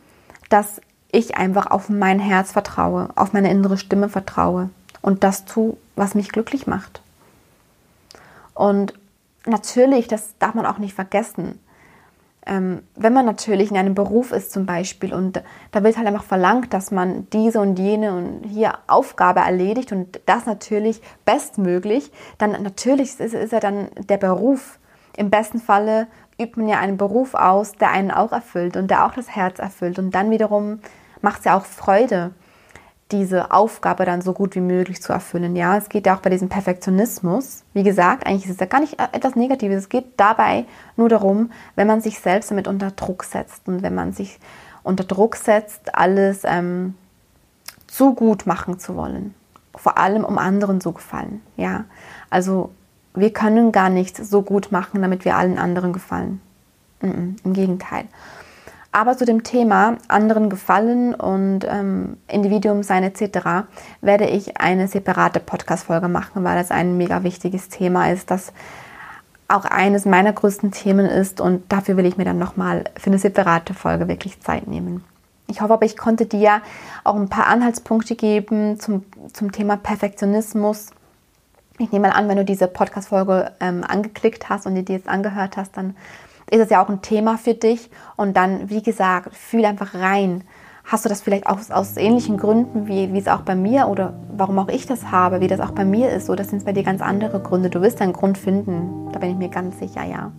dass 0.49 0.81
ich 1.11 1.37
einfach 1.37 1.67
auf 1.67 1.89
mein 1.89 2.19
Herz 2.19 2.51
vertraue, 2.51 3.09
auf 3.15 3.31
meine 3.33 3.51
innere 3.51 3.77
Stimme 3.77 4.09
vertraue 4.09 4.71
und 5.01 5.23
das 5.23 5.45
tue, 5.45 5.77
was 5.95 6.15
mich 6.15 6.29
glücklich 6.29 6.65
macht. 6.65 7.03
Und 8.55 8.93
natürlich, 9.45 10.07
das 10.07 10.37
darf 10.39 10.53
man 10.53 10.65
auch 10.65 10.77
nicht 10.77 10.93
vergessen, 10.93 11.59
ähm, 12.45 12.81
wenn 12.95 13.13
man 13.13 13.25
natürlich 13.25 13.69
in 13.69 13.77
einem 13.77 13.95
Beruf 13.95 14.31
ist 14.31 14.51
zum 14.51 14.65
Beispiel 14.65 15.13
und 15.13 15.43
da 15.71 15.83
wird 15.83 15.97
halt 15.97 16.07
einfach 16.07 16.23
verlangt, 16.23 16.73
dass 16.73 16.89
man 16.89 17.27
diese 17.31 17.59
und 17.59 17.77
jene 17.77 18.13
und 18.15 18.43
hier 18.47 18.79
Aufgabe 18.87 19.41
erledigt 19.41 19.91
und 19.91 20.19
das 20.25 20.45
natürlich 20.45 21.01
bestmöglich, 21.25 22.11
dann 22.37 22.51
natürlich 22.63 23.19
ist, 23.19 23.33
ist 23.33 23.51
ja 23.51 23.59
dann 23.59 23.89
der 23.97 24.17
Beruf. 24.17 24.79
Im 25.17 25.29
besten 25.29 25.59
Falle 25.59 26.07
übt 26.39 26.57
man 26.57 26.69
ja 26.69 26.79
einen 26.79 26.97
Beruf 26.97 27.33
aus, 27.33 27.73
der 27.73 27.91
einen 27.91 28.09
auch 28.09 28.31
erfüllt 28.31 28.77
und 28.77 28.89
der 28.89 29.05
auch 29.05 29.13
das 29.13 29.35
Herz 29.35 29.59
erfüllt 29.59 29.99
und 29.99 30.15
dann 30.15 30.31
wiederum 30.31 30.79
macht 31.21 31.39
es 31.39 31.45
ja 31.45 31.57
auch 31.57 31.65
Freude 31.65 32.31
diese 33.11 33.51
Aufgabe 33.51 34.05
dann 34.05 34.21
so 34.21 34.33
gut 34.33 34.55
wie 34.55 34.61
möglich 34.61 35.01
zu 35.01 35.11
erfüllen. 35.11 35.55
Ja, 35.55 35.77
es 35.77 35.89
geht 35.89 36.05
ja 36.05 36.15
auch 36.15 36.21
bei 36.21 36.29
diesem 36.29 36.49
Perfektionismus. 36.49 37.63
Wie 37.73 37.83
gesagt, 37.83 38.27
eigentlich 38.27 38.45
ist 38.45 38.53
es 38.53 38.59
ja 38.59 38.67
gar 38.67 38.81
nicht 38.81 38.99
etwas 38.99 39.35
Negatives. 39.35 39.77
Es 39.77 39.89
geht 39.89 40.05
dabei 40.17 40.65
nur 40.95 41.09
darum, 41.09 41.51
wenn 41.75 41.87
man 41.87 42.01
sich 42.01 42.19
selbst 42.19 42.51
damit 42.51 42.67
unter 42.67 42.91
Druck 42.91 43.23
setzt 43.23 43.67
und 43.67 43.81
wenn 43.81 43.95
man 43.95 44.13
sich 44.13 44.39
unter 44.83 45.03
Druck 45.03 45.35
setzt, 45.35 45.95
alles 45.95 46.41
ähm, 46.43 46.93
zu 47.87 48.13
gut 48.13 48.45
machen 48.45 48.79
zu 48.79 48.95
wollen. 48.95 49.33
Vor 49.75 49.97
allem, 49.97 50.23
um 50.23 50.37
anderen 50.37 50.79
zu 50.79 50.91
gefallen. 50.91 51.41
Ja, 51.57 51.85
also 52.29 52.71
wir 53.15 53.33
können 53.33 53.71
gar 53.71 53.89
nichts 53.89 54.29
so 54.29 54.43
gut 54.43 54.71
machen, 54.71 55.01
damit 55.01 55.25
wir 55.25 55.35
allen 55.35 55.57
anderen 55.57 55.93
gefallen. 55.93 56.41
Im 57.01 57.37
Gegenteil. 57.43 58.05
Aber 58.91 59.15
zu 59.17 59.25
dem 59.25 59.43
Thema 59.43 59.97
anderen 60.07 60.49
gefallen 60.49 61.13
und 61.13 61.59
ähm, 61.69 62.17
Individuum 62.27 62.81
sein 62.81 63.03
etc. 63.03 63.67
werde 64.01 64.25
ich 64.25 64.59
eine 64.59 64.87
separate 64.87 65.39
Podcast-Folge 65.39 66.07
machen, 66.07 66.43
weil 66.43 66.57
das 66.57 66.71
ein 66.71 66.97
mega 66.97 67.23
wichtiges 67.23 67.69
Thema 67.69 68.11
ist, 68.11 68.31
das 68.31 68.51
auch 69.47 69.65
eines 69.65 70.05
meiner 70.05 70.33
größten 70.33 70.71
Themen 70.71 71.05
ist 71.05 71.41
und 71.41 71.71
dafür 71.71 71.97
will 71.97 72.05
ich 72.05 72.17
mir 72.17 72.25
dann 72.25 72.39
nochmal 72.39 72.85
für 72.97 73.09
eine 73.09 73.19
separate 73.19 73.73
Folge 73.73 74.07
wirklich 74.07 74.39
Zeit 74.41 74.67
nehmen. 74.67 75.03
Ich 75.47 75.61
hoffe 75.61 75.73
aber, 75.73 75.85
ich 75.85 75.97
konnte 75.97 76.27
dir 76.27 76.61
auch 77.03 77.15
ein 77.15 77.29
paar 77.29 77.47
Anhaltspunkte 77.47 78.15
geben 78.15 78.79
zum, 78.79 79.05
zum 79.33 79.51
Thema 79.51 79.77
Perfektionismus. 79.77 80.91
Ich 81.79 81.91
nehme 81.91 82.09
mal 82.09 82.13
an, 82.13 82.27
wenn 82.27 82.37
du 82.37 82.45
diese 82.45 82.67
Podcast-Folge 82.67 83.51
ähm, 83.59 83.83
angeklickt 83.87 84.49
hast 84.49 84.67
und 84.67 84.75
dir 84.75 84.83
die 84.83 84.93
jetzt 84.93 85.09
angehört 85.09 85.57
hast, 85.57 85.75
dann 85.77 85.95
ist 86.51 86.59
es 86.59 86.69
ja 86.69 86.83
auch 86.83 86.89
ein 86.89 87.01
Thema 87.01 87.37
für 87.37 87.53
dich. 87.53 87.89
Und 88.15 88.35
dann, 88.35 88.69
wie 88.69 88.81
gesagt, 88.81 89.35
fühl 89.35 89.65
einfach 89.65 89.93
rein. 89.93 90.43
Hast 90.85 91.05
du 91.05 91.09
das 91.09 91.21
vielleicht 91.21 91.45
auch 91.45 91.59
aus 91.69 91.97
ähnlichen 91.97 92.37
Gründen, 92.37 92.87
wie, 92.87 93.13
wie 93.13 93.19
es 93.19 93.27
auch 93.27 93.41
bei 93.41 93.55
mir 93.55 93.87
oder 93.87 94.13
warum 94.35 94.57
auch 94.57 94.69
ich 94.69 94.87
das 94.87 95.11
habe, 95.11 95.39
wie 95.39 95.47
das 95.47 95.59
auch 95.59 95.71
bei 95.71 95.85
mir 95.85 96.09
ist? 96.09 96.29
Oder 96.29 96.43
sind 96.43 96.59
es 96.59 96.65
bei 96.65 96.73
dir 96.73 96.83
ganz 96.83 97.01
andere 97.01 97.39
Gründe? 97.39 97.69
Du 97.69 97.81
wirst 97.81 98.01
einen 98.01 98.13
Grund 98.13 98.37
finden. 98.37 99.11
Da 99.11 99.19
bin 99.19 99.31
ich 99.31 99.37
mir 99.37 99.49
ganz 99.49 99.77
sicher, 99.77 100.03
ja. 100.03 100.31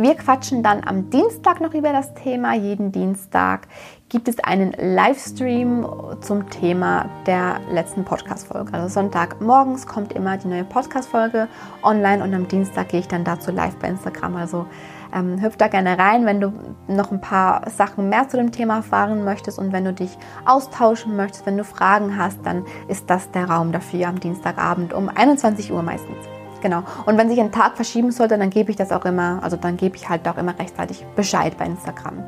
Wir 0.00 0.14
quatschen 0.14 0.62
dann 0.62 0.84
am 0.86 1.10
Dienstag 1.10 1.60
noch 1.60 1.74
über 1.74 1.90
das 1.90 2.14
Thema. 2.14 2.54
Jeden 2.54 2.92
Dienstag 2.92 3.66
gibt 4.08 4.28
es 4.28 4.38
einen 4.38 4.72
Livestream 4.78 5.84
zum 6.20 6.48
Thema 6.50 7.06
der 7.26 7.58
letzten 7.72 8.04
Podcast-Folge. 8.04 8.74
Also 8.74 8.86
Sonntagmorgens 8.86 9.88
kommt 9.88 10.12
immer 10.12 10.36
die 10.36 10.46
neue 10.46 10.62
Podcast-Folge 10.62 11.48
online 11.82 12.22
und 12.22 12.32
am 12.32 12.46
Dienstag 12.46 12.90
gehe 12.90 13.00
ich 13.00 13.08
dann 13.08 13.24
dazu 13.24 13.50
live 13.50 13.74
bei 13.78 13.88
Instagram. 13.88 14.36
Also 14.36 14.66
ähm, 15.12 15.42
hüpf 15.42 15.56
da 15.56 15.66
gerne 15.66 15.98
rein, 15.98 16.26
wenn 16.26 16.40
du 16.40 16.52
noch 16.86 17.10
ein 17.10 17.20
paar 17.20 17.68
Sachen 17.68 18.08
mehr 18.08 18.28
zu 18.28 18.36
dem 18.36 18.52
Thema 18.52 18.76
erfahren 18.76 19.24
möchtest 19.24 19.58
und 19.58 19.72
wenn 19.72 19.84
du 19.84 19.92
dich 19.92 20.16
austauschen 20.44 21.16
möchtest, 21.16 21.44
wenn 21.44 21.56
du 21.56 21.64
Fragen 21.64 22.16
hast, 22.16 22.38
dann 22.44 22.64
ist 22.86 23.10
das 23.10 23.32
der 23.32 23.50
Raum 23.50 23.72
dafür 23.72 24.06
am 24.06 24.20
Dienstagabend 24.20 24.92
um 24.92 25.08
21 25.08 25.72
Uhr 25.72 25.82
meistens. 25.82 26.37
Genau. 26.60 26.82
Und 27.06 27.16
wenn 27.16 27.28
sich 27.28 27.40
ein 27.40 27.52
Tag 27.52 27.76
verschieben 27.76 28.10
sollte, 28.10 28.36
dann 28.38 28.50
gebe 28.50 28.70
ich 28.70 28.76
das 28.76 28.92
auch 28.92 29.04
immer, 29.04 29.40
also 29.42 29.56
dann 29.56 29.76
gebe 29.76 29.96
ich 29.96 30.08
halt 30.08 30.26
auch 30.28 30.36
immer 30.36 30.58
rechtzeitig 30.58 31.04
Bescheid 31.14 31.56
bei 31.56 31.66
Instagram. 31.66 32.24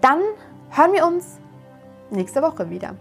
Dann 0.00 0.20
hören 0.70 0.92
wir 0.92 1.06
uns 1.06 1.38
nächste 2.10 2.42
Woche 2.42 2.70
wieder. 2.70 2.94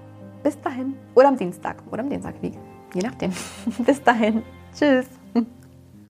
Bis 0.43 0.59
dahin. 0.61 0.95
Oder 1.15 1.29
am 1.29 1.37
Dienstag. 1.37 1.77
Oder 1.91 2.01
am 2.01 2.09
Dienstag, 2.09 2.35
wie, 2.41 2.53
je 2.93 3.01
nachdem. 3.01 3.33
Bis 3.85 4.01
dahin. 4.03 4.43
Tschüss. 4.73 5.18